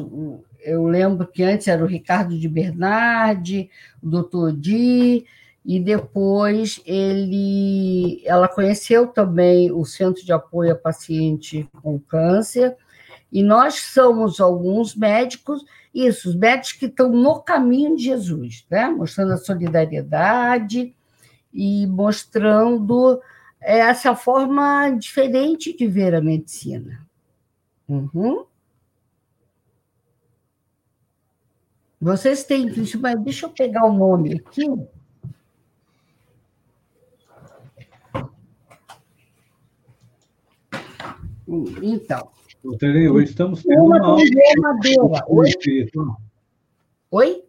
Eu 0.60 0.86
lembro 0.86 1.26
que 1.26 1.42
antes 1.42 1.66
era 1.66 1.82
o 1.82 1.88
Ricardo 1.88 2.38
de 2.38 2.48
Bernardi, 2.48 3.68
o 4.00 4.08
doutor 4.08 4.52
Di, 4.52 5.26
e 5.66 5.80
depois 5.80 6.80
ele, 6.86 8.22
ela 8.24 8.46
conheceu 8.46 9.08
também 9.08 9.72
o 9.72 9.84
Centro 9.84 10.24
de 10.24 10.32
Apoio 10.32 10.70
a 10.70 10.76
Paciente 10.76 11.68
com 11.82 11.98
Câncer, 11.98 12.76
e 13.32 13.42
nós 13.42 13.74
somos 13.80 14.40
alguns 14.40 14.94
médicos, 14.94 15.64
isso, 15.92 16.28
os 16.28 16.36
médicos 16.36 16.72
que 16.74 16.86
estão 16.86 17.10
no 17.10 17.40
caminho 17.40 17.96
de 17.96 18.04
Jesus, 18.04 18.64
né? 18.70 18.88
mostrando 18.88 19.32
a 19.32 19.36
solidariedade, 19.36 20.94
e 21.52 21.86
mostrando 21.86 23.20
essa 23.60 24.14
forma 24.14 24.90
diferente 24.90 25.76
de 25.76 25.86
ver 25.86 26.14
a 26.14 26.20
medicina. 26.20 27.06
Uhum. 27.88 28.44
Vocês 32.00 32.44
têm 32.44 32.68
isso, 32.68 32.98
mas 32.98 33.20
deixa 33.22 33.46
eu 33.46 33.50
pegar 33.50 33.84
o 33.84 33.92
nome 33.92 34.34
aqui. 34.34 34.64
Então. 41.82 42.30
Hoje 42.62 43.30
estamos 43.30 43.62
tendo 43.62 43.84
uma, 43.84 43.98
aula 43.98 44.22
Oi? 45.28 45.50
Oi? 47.10 47.44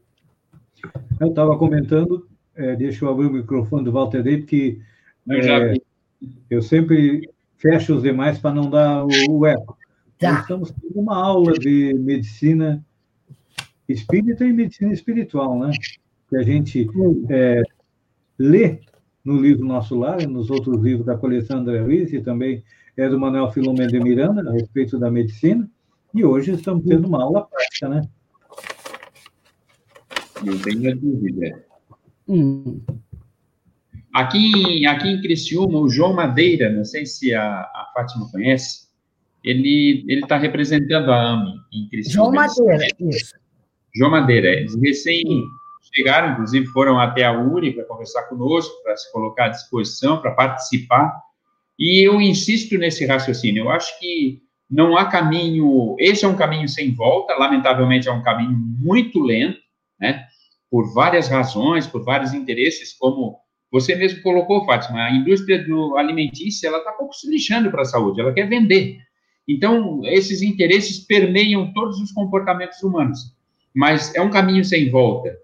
Eu 1.20 1.28
estava 1.28 1.58
comentando 1.58 2.28
é, 2.56 2.76
deixa 2.76 3.06
eu 3.06 3.10
abrir 3.10 3.28
o 3.28 3.34
microfone 3.34 3.84
do 3.84 3.92
Walter 3.92 4.26
aí, 4.26 4.38
porque 4.38 4.80
é, 5.30 5.74
eu 6.50 6.62
sempre 6.62 7.30
fecho 7.58 7.96
os 7.96 8.04
demais 8.04 8.40
para 8.40 8.54
não 8.54 8.70
dar 8.70 9.06
o, 9.06 9.10
o 9.30 9.46
eco. 9.46 9.78
Tá. 10.18 10.32
Nós 10.32 10.42
estamos 10.42 10.72
tendo 10.72 11.00
uma 11.00 11.16
aula 11.16 11.54
de 11.54 11.94
medicina 11.94 12.84
espírita 13.88 14.46
e 14.46 14.54
medicina 14.54 14.94
espiritual, 14.94 15.58
né? 15.60 15.72
Que 16.30 16.38
a 16.38 16.44
gente 16.44 16.88
é, 17.30 17.62
lê 18.38 18.80
no 19.24 19.40
livro 19.40 19.66
Nosso 19.66 19.96
Lar, 19.98 20.22
e 20.22 20.28
nos 20.28 20.50
outros 20.50 20.82
livros 20.82 21.06
da 21.06 21.18
coleção 21.18 21.60
André 21.60 21.82
Luiz, 21.82 22.12
e 22.12 22.22
também 22.22 22.64
é 22.98 23.08
do 23.08 23.20
Manuel 23.20 23.52
Filomeno 23.52 23.90
de 23.90 24.00
Miranda, 24.00 24.48
a 24.50 24.54
respeito 24.54 24.98
da 24.98 25.12
medicina, 25.12 25.70
e 26.14 26.26
hoje 26.26 26.52
estamos 26.52 26.84
tendo 26.86 27.08
uma 27.08 27.24
aula 27.24 27.46
prática, 27.46 27.90
né? 27.90 28.02
Não 30.44 30.58
tenho 30.58 31.00
dúvida. 31.00 31.64
Hum. 32.32 32.82
Aqui, 34.14 34.86
aqui 34.88 35.10
em 35.10 35.22
Criciúma, 35.22 35.80
o 35.80 35.90
João 35.90 36.14
Madeira, 36.14 36.70
não 36.70 36.86
sei 36.86 37.06
se 37.06 37.34
a, 37.34 37.44
a 37.44 37.92
Fátima 37.94 38.30
conhece, 38.32 38.88
ele 39.44 40.06
está 40.08 40.38
representando 40.38 41.12
a 41.12 41.22
AME 41.22 41.54
em 41.74 41.90
Criciúma. 41.90 42.14
João 42.14 42.32
Madeira, 42.32 42.88
isso. 43.02 43.34
João 43.94 44.12
Madeira, 44.12 44.48
eles 44.48 44.76
recém 44.82 45.24
chegaram, 45.94 46.32
inclusive 46.34 46.66
foram 46.68 46.98
até 46.98 47.26
a 47.26 47.38
URI 47.38 47.74
para 47.74 47.84
conversar 47.84 48.24
conosco, 48.24 48.82
para 48.82 48.96
se 48.96 49.12
colocar 49.12 49.46
à 49.46 49.50
disposição, 49.50 50.22
para 50.22 50.32
participar, 50.32 51.14
e 51.78 52.08
eu 52.08 52.22
insisto 52.22 52.78
nesse 52.78 53.06
raciocínio, 53.06 53.66
eu 53.66 53.70
acho 53.70 54.00
que 54.00 54.42
não 54.70 54.96
há 54.96 55.06
caminho, 55.06 55.98
esse 56.00 56.24
é 56.24 56.28
um 56.28 56.36
caminho 56.36 56.70
sem 56.70 56.94
volta, 56.94 57.36
lamentavelmente 57.36 58.08
é 58.08 58.12
um 58.12 58.24
caminho 58.24 58.58
muito 58.58 59.20
lento, 59.20 59.60
né, 60.00 60.26
por 60.72 60.94
várias 60.94 61.28
razões, 61.28 61.86
por 61.86 62.02
vários 62.06 62.34
interesses, 62.34 62.94
como 62.94 63.38
você 63.70 63.94
mesmo 63.94 64.22
colocou, 64.22 64.66
Fátima, 64.66 65.04
a 65.04 65.12
indústria 65.12 65.62
do 65.66 65.98
alimentícia, 65.98 66.70
ela 66.70 66.78
está 66.78 66.94
pouco 66.94 67.14
se 67.14 67.30
lixando 67.30 67.70
para 67.70 67.82
a 67.82 67.86
saúde, 67.86 68.22
ela 68.22 68.34
quer 68.34 68.48
vender. 68.48 68.98
Então, 69.46 70.02
esses 70.06 70.42
interesses 70.42 71.00
permeiam 71.00 71.74
todos 71.74 72.00
os 72.00 72.14
comportamentos 72.14 72.82
humanos, 72.82 73.36
mas 73.76 74.16
é 74.16 74.22
um 74.22 74.30
caminho 74.30 74.64
sem 74.64 74.90
volta. 74.90 75.38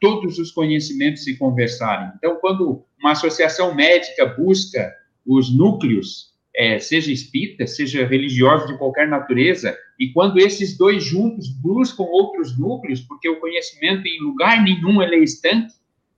todos 0.00 0.38
os 0.38 0.50
conhecimentos 0.50 1.24
se 1.24 1.36
conversarem. 1.36 2.10
Então, 2.16 2.36
quando 2.40 2.84
uma 2.98 3.12
associação 3.12 3.74
médica 3.74 4.26
busca 4.26 4.92
os 5.26 5.54
núcleos 5.54 6.29
é, 6.54 6.78
seja 6.78 7.12
espírita, 7.12 7.66
seja 7.66 8.06
religioso 8.06 8.66
de 8.66 8.78
qualquer 8.78 9.08
natureza, 9.08 9.76
e 9.98 10.12
quando 10.12 10.38
esses 10.38 10.76
dois 10.76 11.04
juntos 11.04 11.48
buscam 11.48 12.04
outros 12.04 12.58
núcleos, 12.58 13.00
porque 13.00 13.28
o 13.28 13.38
conhecimento 13.38 14.06
em 14.06 14.20
lugar 14.22 14.62
nenhum 14.62 15.02
ele 15.02 15.16
é 15.16 15.24
estanque, 15.24 15.74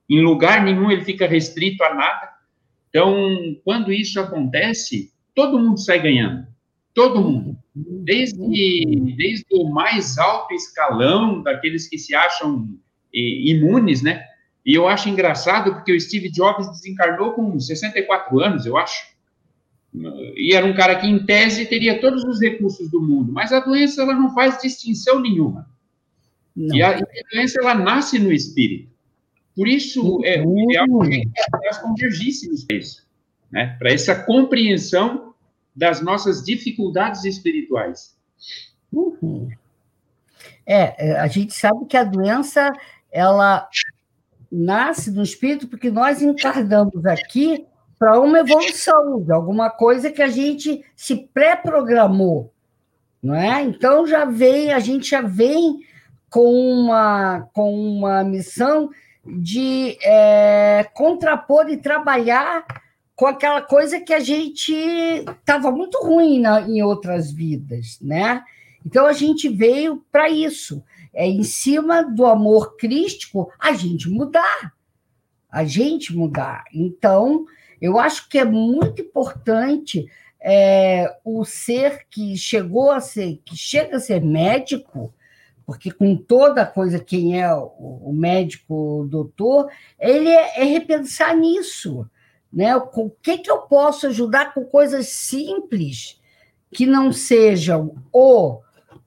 em 0.09 0.21
lugar 0.21 0.63
nenhum 0.63 0.91
ele 0.91 1.03
fica 1.03 1.27
restrito 1.27 1.83
a 1.83 1.93
nada. 1.93 2.29
Então, 2.89 3.57
quando 3.63 3.91
isso 3.91 4.19
acontece, 4.19 5.11
todo 5.33 5.59
mundo 5.59 5.79
sai 5.79 6.01
ganhando. 6.01 6.45
Todo 6.93 7.21
mundo. 7.21 7.57
Desde, 7.73 8.37
desde 9.17 9.45
o 9.51 9.67
mais 9.69 10.17
alto 10.17 10.53
escalão, 10.53 11.41
daqueles 11.41 11.89
que 11.89 11.97
se 11.97 12.13
acham 12.13 12.69
imunes, 13.11 14.01
né? 14.01 14.23
E 14.65 14.75
eu 14.75 14.87
acho 14.87 15.09
engraçado 15.09 15.73
porque 15.73 15.91
o 15.91 15.99
Steve 15.99 16.29
Jobs 16.31 16.69
desencarnou 16.69 17.33
com 17.33 17.59
64 17.59 18.39
anos, 18.39 18.65
eu 18.65 18.77
acho. 18.77 19.12
E 20.35 20.53
era 20.53 20.65
um 20.65 20.73
cara 20.73 20.95
que, 20.95 21.07
em 21.07 21.23
tese, 21.23 21.67
teria 21.67 22.01
todos 22.01 22.23
os 22.23 22.41
recursos 22.41 22.89
do 22.89 23.01
mundo, 23.01 23.31
mas 23.31 23.51
a 23.51 23.59
doença 23.59 24.01
ela 24.01 24.13
não 24.13 24.33
faz 24.33 24.59
distinção 24.59 25.19
nenhuma. 25.19 25.69
Não. 26.55 26.75
E 26.75 26.81
a, 26.81 26.97
a, 26.97 27.01
doença 27.31 27.59
ela 27.59 27.75
nasce 27.75 28.17
no 28.17 28.31
espírito. 28.31 28.91
Por 29.55 29.67
isso, 29.67 30.19
é, 30.25 30.41
o 30.41 30.59
ideal 30.59 31.03
é 31.05 31.09
que 31.09 31.31
nós 31.63 31.77
convergíssemos 31.77 32.63
para 32.63 32.77
isso, 32.77 33.07
né? 33.51 33.75
para 33.77 33.91
essa 33.91 34.15
compreensão 34.15 35.33
das 35.75 36.01
nossas 36.01 36.43
dificuldades 36.43 37.23
espirituais. 37.23 38.15
Uhum. 38.91 39.49
É, 40.65 41.09
é, 41.09 41.19
a 41.19 41.27
gente 41.27 41.53
sabe 41.53 41.85
que 41.85 41.97
a 41.97 42.03
doença 42.03 42.71
ela 43.11 43.67
nasce 44.51 45.11
no 45.11 45.23
espírito 45.23 45.67
porque 45.67 45.91
nós 45.91 46.21
encarnamos 46.21 47.05
aqui 47.05 47.65
para 47.97 48.19
uma 48.19 48.39
evolução, 48.39 49.21
de 49.21 49.31
alguma 49.31 49.69
coisa 49.69 50.11
que 50.11 50.21
a 50.21 50.27
gente 50.27 50.83
se 50.95 51.15
pré-programou, 51.15 52.51
não 53.21 53.35
é? 53.35 53.61
Então 53.63 54.05
já 54.05 54.25
vem, 54.25 54.73
a 54.73 54.79
gente 54.79 55.09
já 55.09 55.21
vem 55.21 55.79
com 56.29 56.51
uma, 56.51 57.47
com 57.53 57.73
uma 57.73 58.23
missão 58.23 58.89
de 59.25 59.97
é, 60.03 60.85
contrapor 60.93 61.69
e 61.69 61.77
trabalhar 61.77 62.65
com 63.15 63.27
aquela 63.27 63.61
coisa 63.61 63.99
que 63.99 64.13
a 64.13 64.19
gente 64.19 64.73
estava 64.73 65.71
muito 65.71 65.97
ruim 65.99 66.39
na, 66.39 66.61
em 66.61 66.81
outras 66.81 67.31
vidas, 67.31 67.99
né? 68.01 68.43
Então 68.85 69.05
a 69.05 69.13
gente 69.13 69.47
veio 69.47 70.03
para 70.11 70.29
isso. 70.29 70.83
é 71.13 71.27
em 71.27 71.43
cima 71.43 72.03
do 72.03 72.25
amor 72.25 72.75
crístico 72.75 73.49
a 73.59 73.73
gente 73.73 74.09
mudar. 74.09 74.73
A 75.49 75.63
gente 75.63 76.15
mudar. 76.15 76.63
Então, 76.73 77.45
eu 77.83 77.99
acho 77.99 78.29
que 78.29 78.39
é 78.39 78.45
muito 78.45 79.01
importante 79.01 80.05
é, 80.41 81.17
o 81.21 81.43
ser 81.43 82.07
que 82.09 82.37
chegou 82.37 82.89
a 82.91 83.01
ser, 83.01 83.41
que 83.43 83.57
chega 83.57 83.97
a 83.97 83.99
ser 83.99 84.21
médico, 84.21 85.13
porque 85.65 85.91
com 85.91 86.15
toda 86.15 86.65
coisa, 86.65 86.97
quem 86.97 87.41
é 87.41 87.53
o, 87.53 88.13
médico, 88.13 89.01
o 89.01 89.05
doutor, 89.05 89.69
ele 89.99 90.29
é, 90.29 90.61
é, 90.61 90.63
repensar 90.63 91.35
nisso. 91.35 92.09
Né? 92.51 92.73
O 92.73 93.09
que, 93.21 93.39
que 93.39 93.51
eu 93.51 93.63
posso 93.63 94.07
ajudar 94.07 94.53
com 94.53 94.63
coisas 94.63 95.09
simples 95.09 96.21
que 96.71 96.85
não 96.85 97.11
sejam 97.11 97.95
o 98.13 98.61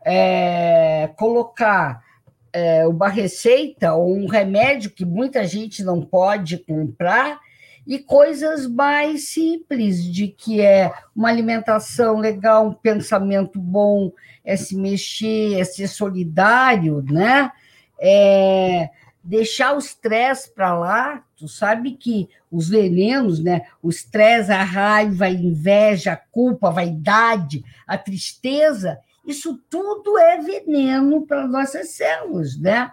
é, 0.05 1.09
colocar 1.17 2.05
é, 2.53 2.87
uma 2.87 3.09
receita 3.09 3.95
ou 3.95 4.15
um 4.15 4.27
remédio 4.27 4.91
que 4.91 5.05
muita 5.07 5.47
gente 5.47 5.83
não 5.83 6.03
pode 6.03 6.59
comprar 6.59 7.41
e 7.87 7.99
coisas 7.99 8.67
mais 8.67 9.29
simples 9.29 10.03
de 10.03 10.29
que 10.29 10.61
é 10.61 10.93
uma 11.15 11.29
alimentação 11.29 12.19
legal, 12.19 12.67
um 12.67 12.75
pensamento 12.75 13.61
bom, 13.61 14.13
é 14.45 14.57
se 14.57 14.77
mexer, 14.77 15.61
é 15.61 15.65
ser 15.65 15.89
solidário, 15.89 17.03
né? 17.03 17.53
É 17.99 18.91
deixar 19.23 19.75
o 19.75 19.79
estresse 19.79 20.53
para 20.53 20.77
lá. 20.79 21.23
Tu 21.37 21.49
sabe 21.49 21.93
que 21.93 22.29
os 22.51 22.69
venenos, 22.69 23.43
né? 23.43 23.63
O 23.83 23.89
estresse, 23.89 24.51
a 24.51 24.63
raiva, 24.63 25.27
a 25.27 25.31
inveja, 25.31 26.13
a 26.13 26.17
culpa, 26.17 26.69
a 26.69 26.73
vaidade, 26.73 27.65
a 27.87 27.97
tristeza, 27.99 28.99
isso 29.27 29.61
tudo 29.69 30.17
é 30.19 30.39
veneno 30.39 31.27
para 31.27 31.49
nossas 31.49 31.91
células, 31.91 32.57
né? 32.57 32.91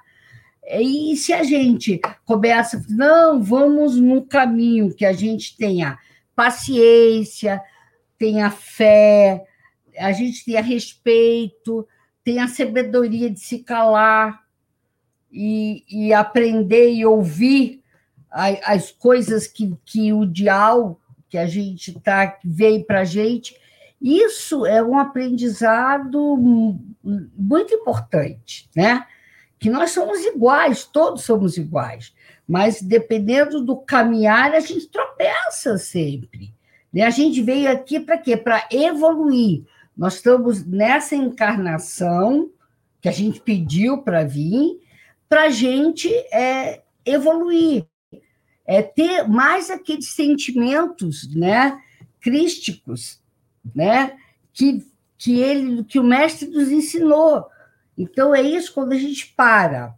E 0.66 1.16
se 1.18 1.34
a 1.34 1.44
gente 1.44 2.00
começa, 2.26 2.84
não, 2.90 3.42
vamos 3.42 3.98
no 3.98 4.26
caminho 4.26 4.96
que 4.96 5.06
a 5.06 5.14
gente 5.14 5.58
tenha 5.58 5.98
paciência, 6.36 7.62
tenha 8.18 8.50
fé, 8.50 9.44
a 9.98 10.12
gente 10.12 10.46
tenha 10.46 10.62
respeito, 10.62 11.88
tenha 12.24 12.48
sabedoria 12.48 13.30
de 13.30 13.40
se 13.40 13.60
calar 13.60 14.42
e, 15.32 15.84
e 15.90 16.14
aprender 16.14 16.94
e 16.94 17.06
ouvir 17.06 17.84
as 18.32 18.92
coisas 18.92 19.46
que, 19.46 19.76
que 19.86 20.12
o 20.12 20.26
dial 20.26 21.00
que 21.30 21.38
a 21.38 21.46
gente 21.46 22.00
tá 22.00 22.40
veio 22.44 22.84
para 22.86 23.02
a 23.02 23.06
gente, 23.06 23.56
isso 24.02 24.66
é 24.66 24.84
um 24.84 24.98
aprendizado 24.98 26.38
muito 27.04 27.74
importante, 27.74 28.70
né? 28.76 29.06
Que 29.64 29.70
nós 29.70 29.92
somos 29.92 30.20
iguais, 30.26 30.84
todos 30.84 31.24
somos 31.24 31.56
iguais, 31.56 32.14
mas 32.46 32.82
dependendo 32.82 33.64
do 33.64 33.78
caminhar, 33.78 34.54
a 34.54 34.60
gente 34.60 34.90
tropeça 34.90 35.78
sempre. 35.78 36.54
Né? 36.92 37.04
A 37.04 37.10
gente 37.10 37.42
veio 37.42 37.72
aqui 37.72 37.98
para 37.98 38.18
quê? 38.18 38.36
Para 38.36 38.68
evoluir. 38.70 39.64
Nós 39.96 40.16
estamos 40.16 40.66
nessa 40.66 41.16
encarnação 41.16 42.52
que 43.00 43.08
a 43.08 43.12
gente 43.14 43.40
pediu 43.40 44.00
para 44.00 44.26
vir, 44.26 44.82
para 45.30 45.44
a 45.44 45.50
gente 45.50 46.14
é, 46.34 46.82
evoluir, 47.06 47.86
é 48.66 48.82
ter 48.82 49.26
mais 49.30 49.72
aqueles 49.72 50.10
sentimentos, 50.10 51.34
né, 51.34 51.80
crísticos, 52.20 53.22
né, 53.74 54.18
que 54.52 54.86
que 55.18 55.40
ele, 55.40 55.86
que 55.86 56.00
o 56.00 56.04
mestre 56.04 56.50
nos 56.50 56.70
ensinou. 56.70 57.46
Então, 57.98 58.34
é 58.34 58.42
isso 58.42 58.74
quando 58.74 58.94
a 58.94 58.98
gente 58.98 59.34
para 59.36 59.96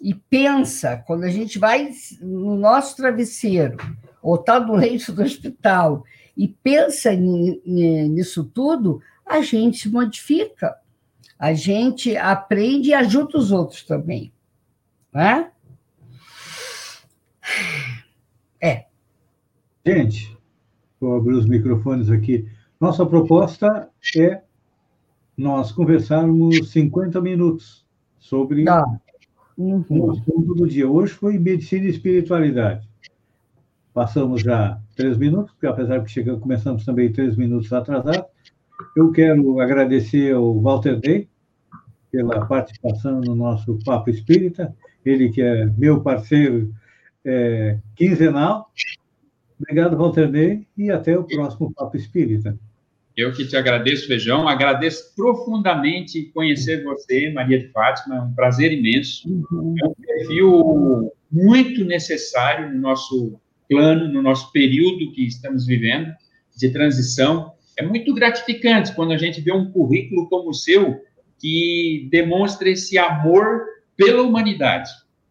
e 0.00 0.12
pensa, 0.14 1.02
quando 1.06 1.24
a 1.24 1.30
gente 1.30 1.58
vai 1.58 1.90
no 2.20 2.56
nosso 2.56 2.96
travesseiro, 2.96 3.76
ou 4.22 4.34
está 4.36 4.60
no 4.60 4.74
leito 4.74 5.12
do 5.12 5.22
hospital, 5.22 6.04
e 6.36 6.48
pensa 6.48 7.14
nisso 7.14 8.44
tudo, 8.44 9.00
a 9.24 9.40
gente 9.40 9.78
se 9.78 9.88
modifica. 9.88 10.76
A 11.38 11.54
gente 11.54 12.16
aprende 12.16 12.90
e 12.90 12.94
ajuda 12.94 13.38
os 13.38 13.52
outros 13.52 13.82
também. 13.82 14.32
Né? 15.12 15.50
É. 18.60 18.86
Gente, 19.86 20.36
vou 21.00 21.16
abrir 21.16 21.34
os 21.34 21.46
microfones 21.46 22.10
aqui. 22.10 22.48
Nossa 22.80 23.06
proposta 23.06 23.90
é 24.16 24.42
nós 25.36 25.72
conversarmos 25.72 26.70
50 26.70 27.20
minutos 27.20 27.84
sobre 28.18 28.68
ah. 28.68 28.84
uhum. 29.58 29.84
o 29.90 30.10
assunto 30.10 30.54
do 30.54 30.66
dia. 30.66 30.88
Hoje 30.88 31.12
foi 31.12 31.38
medicina 31.38 31.84
e 31.86 31.90
espiritualidade. 31.90 32.88
Passamos 33.92 34.42
já 34.42 34.80
três 34.96 35.16
minutos, 35.16 35.52
porque 35.52 35.66
apesar 35.66 36.02
que 36.02 36.10
chegamos, 36.10 36.40
começamos 36.40 36.84
também 36.84 37.12
três 37.12 37.36
minutos 37.36 37.72
atrasados. 37.72 38.24
Eu 38.96 39.12
quero 39.12 39.60
agradecer 39.60 40.34
ao 40.34 40.60
Walter 40.60 40.98
Day 40.98 41.28
pela 42.10 42.46
participação 42.46 43.20
no 43.20 43.34
nosso 43.34 43.78
Papo 43.84 44.10
Espírita, 44.10 44.74
ele 45.04 45.30
que 45.30 45.42
é 45.42 45.66
meu 45.66 46.00
parceiro 46.00 46.72
é, 47.24 47.78
quinzenal. 47.96 48.70
Obrigado, 49.60 49.96
Walter 49.96 50.30
Day, 50.30 50.66
e 50.76 50.90
até 50.90 51.18
o 51.18 51.24
próximo 51.24 51.72
Papo 51.72 51.96
Espírita. 51.96 52.58
Eu 53.16 53.32
que 53.32 53.46
te 53.46 53.56
agradeço, 53.56 54.08
Feijão. 54.08 54.48
Agradeço 54.48 55.14
profundamente 55.14 56.30
conhecer 56.34 56.82
você, 56.82 57.30
Maria 57.30 57.60
de 57.60 57.68
Fátima. 57.68 58.16
É 58.16 58.20
um 58.20 58.34
prazer 58.34 58.72
imenso. 58.72 59.28
Uhum. 59.28 59.74
É 59.80 59.86
um 59.86 59.94
perfil 59.94 61.12
muito 61.30 61.84
necessário 61.84 62.72
no 62.72 62.80
nosso 62.80 63.38
plano, 63.68 64.12
no 64.12 64.20
nosso 64.20 64.50
período 64.50 65.12
que 65.12 65.26
estamos 65.26 65.64
vivendo 65.64 66.12
de 66.56 66.70
transição. 66.70 67.52
É 67.76 67.84
muito 67.84 68.12
gratificante 68.12 68.94
quando 68.94 69.12
a 69.12 69.18
gente 69.18 69.40
vê 69.40 69.52
um 69.52 69.70
currículo 69.70 70.28
como 70.28 70.50
o 70.50 70.54
seu 70.54 71.00
que 71.40 72.08
demonstra 72.10 72.68
esse 72.68 72.98
amor 72.98 73.62
pela 73.96 74.22
humanidade. 74.22 74.90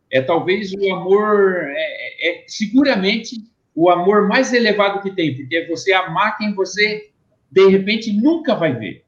É 0.10 0.22
talvez 0.22 0.72
o 0.72 0.94
amor, 0.94 1.64
é, 1.66 1.74
é, 1.76 2.30
é 2.30 2.44
seguramente 2.48 3.36
o 3.76 3.90
amor 3.90 4.28
mais 4.28 4.54
elevado 4.54 5.02
que 5.02 5.12
tem, 5.12 5.36
porque 5.36 5.56
é 5.56 5.68
você 5.68 5.92
amar 5.92 6.38
quem 6.38 6.54
você 6.54 7.10
de 7.54 7.68
repente 7.70 8.12
nunca 8.12 8.56
vai 8.56 8.74
ver. 8.74 9.06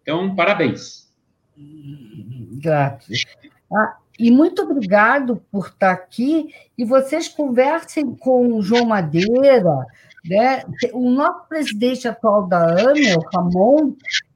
Então, 0.00 0.34
parabéns. 0.34 1.12
Grato. 2.54 3.06
Ah, 3.72 3.96
e 4.18 4.30
muito 4.30 4.62
obrigado 4.62 5.42
por 5.50 5.66
estar 5.66 5.92
aqui. 5.92 6.48
E 6.76 6.84
vocês 6.84 7.28
conversem 7.28 8.14
com 8.16 8.54
o 8.54 8.62
João 8.62 8.86
Madeira, 8.86 9.86
né? 10.24 10.62
O 10.92 11.10
nosso 11.10 11.46
presidente 11.48 12.08
atual 12.08 12.46
da 12.46 12.64
AME, 12.66 13.14
o 13.14 13.20
Ramon, 13.34 13.94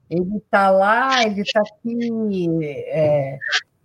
ele 0.09 0.37
está 0.37 0.69
lá, 0.69 1.23
ele 1.23 1.41
está 1.41 1.61
aqui 1.61 2.47
é, 2.63 3.37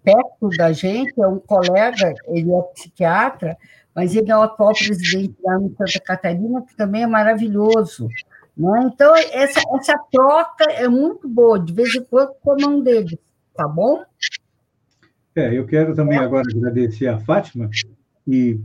perto 0.05 0.49
da 0.57 0.73
gente, 0.73 1.20
é 1.20 1.27
um 1.27 1.39
colega, 1.39 2.14
ele 2.29 2.53
é 2.53 2.62
psiquiatra, 2.75 3.57
mas 3.95 4.14
ele 4.14 4.31
é 4.31 4.37
o 4.37 4.43
atual 4.43 4.73
presidente 4.73 5.35
da 5.43 5.55
AME 5.55 5.75
Santa 5.77 6.01
Catarina, 6.05 6.62
que 6.62 6.77
também 6.77 7.03
é 7.03 7.07
maravilhoso. 7.07 8.09
Né? 8.57 8.90
Então, 8.92 9.14
essa, 9.16 9.61
essa 9.74 9.98
troca 10.11 10.64
é 10.70 10.88
muito 10.88 11.28
boa, 11.28 11.59
de 11.59 11.72
vez 11.72 11.94
em 11.94 12.05
quando 12.05 12.34
com 12.42 12.53
a 12.53 12.57
mão 12.61 12.82
deles, 12.82 13.18
tá 13.55 13.66
bom? 13.66 14.03
É, 15.34 15.57
eu 15.57 15.66
quero 15.66 15.94
também 15.94 16.18
agora 16.18 16.44
agradecer 16.55 17.07
a 17.07 17.18
Fátima 17.18 17.70
e 18.26 18.61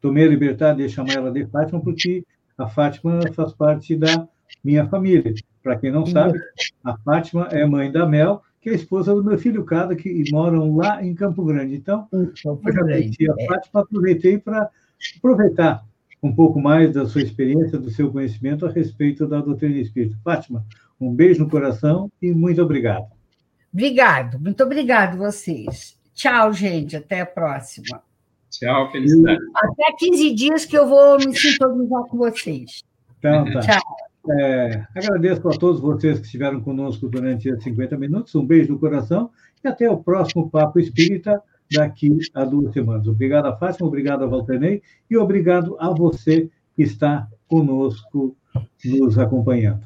tomei 0.00 0.24
a 0.24 0.28
liberdade 0.28 0.82
de 0.82 0.88
chamar 0.88 1.14
ela 1.14 1.30
de 1.30 1.46
Fátima, 1.46 1.80
porque 1.80 2.24
a 2.58 2.68
Fátima 2.68 3.20
faz 3.32 3.52
parte 3.52 3.96
da 3.96 4.28
minha 4.62 4.86
família. 4.88 5.32
Para 5.62 5.76
quem 5.76 5.92
não 5.92 6.04
sabe, 6.04 6.38
a 6.82 6.96
Fátima 6.98 7.48
é 7.52 7.64
mãe 7.64 7.92
da 7.92 8.06
Mel, 8.06 8.42
que 8.60 8.70
é 8.70 8.72
a 8.72 8.76
esposa 8.76 9.14
do 9.14 9.22
meu 9.22 9.38
filho 9.38 9.64
Cada, 9.64 9.94
que 9.94 10.24
moram 10.32 10.76
lá 10.76 11.02
em 11.04 11.14
Campo 11.14 11.44
Grande. 11.44 11.76
Então, 11.76 12.08
eu 12.12 12.32
já 12.34 12.50
a 12.50 13.34
é. 13.38 13.46
Fátima, 13.46 13.80
aproveitei 13.80 14.38
para 14.38 14.68
aproveitar 15.16 15.84
um 16.22 16.34
pouco 16.34 16.60
mais 16.60 16.92
da 16.92 17.06
sua 17.06 17.22
experiência, 17.22 17.78
do 17.78 17.90
seu 17.90 18.10
conhecimento 18.10 18.66
a 18.66 18.70
respeito 18.70 19.26
da 19.26 19.40
doutrina 19.40 19.78
espírita. 19.78 20.16
Fátima, 20.22 20.64
um 21.00 21.12
beijo 21.12 21.42
no 21.42 21.50
coração 21.50 22.10
e 22.20 22.32
muito 22.32 22.62
obrigado. 22.62 23.06
Obrigado, 23.72 24.38
muito 24.38 24.62
obrigado 24.62 25.16
vocês. 25.16 25.98
Tchau, 26.12 26.52
gente, 26.52 26.96
até 26.96 27.20
a 27.20 27.26
próxima. 27.26 28.02
Tchau, 28.50 28.90
felicidade. 28.90 29.40
Até 29.54 29.92
15 29.98 30.34
dias 30.34 30.64
que 30.64 30.76
eu 30.76 30.88
vou 30.88 31.16
me 31.18 31.34
sintonizar 31.34 32.02
com 32.04 32.18
vocês. 32.18 32.82
Então, 33.18 33.44
tá. 33.52 33.60
Tchau. 33.60 33.82
É, 34.38 34.84
agradeço 34.94 35.48
a 35.48 35.52
todos 35.52 35.80
vocês 35.80 36.18
que 36.18 36.26
estiveram 36.26 36.60
conosco 36.60 37.08
durante 37.08 37.48
esses 37.48 37.64
50 37.64 37.96
minutos. 37.96 38.34
Um 38.34 38.44
beijo 38.44 38.72
no 38.72 38.78
coração 38.78 39.30
e 39.64 39.68
até 39.68 39.88
o 39.88 39.96
próximo 39.96 40.50
Papo 40.50 40.78
Espírita 40.78 41.40
daqui 41.70 42.18
a 42.34 42.44
duas 42.44 42.72
semanas. 42.72 43.06
Obrigado 43.06 43.46
a 43.46 43.56
Fátima, 43.56 43.86
obrigado 43.86 44.24
a 44.24 44.26
Valternei 44.26 44.82
e 45.10 45.16
obrigado 45.16 45.76
a 45.78 45.90
você 45.90 46.50
que 46.74 46.82
está 46.82 47.28
conosco, 47.48 48.36
nos 48.84 49.18
acompanhando. 49.18 49.84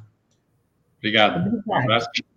Obrigado. 0.99 1.63
Um 1.67 1.75
abraço. 1.75 2.09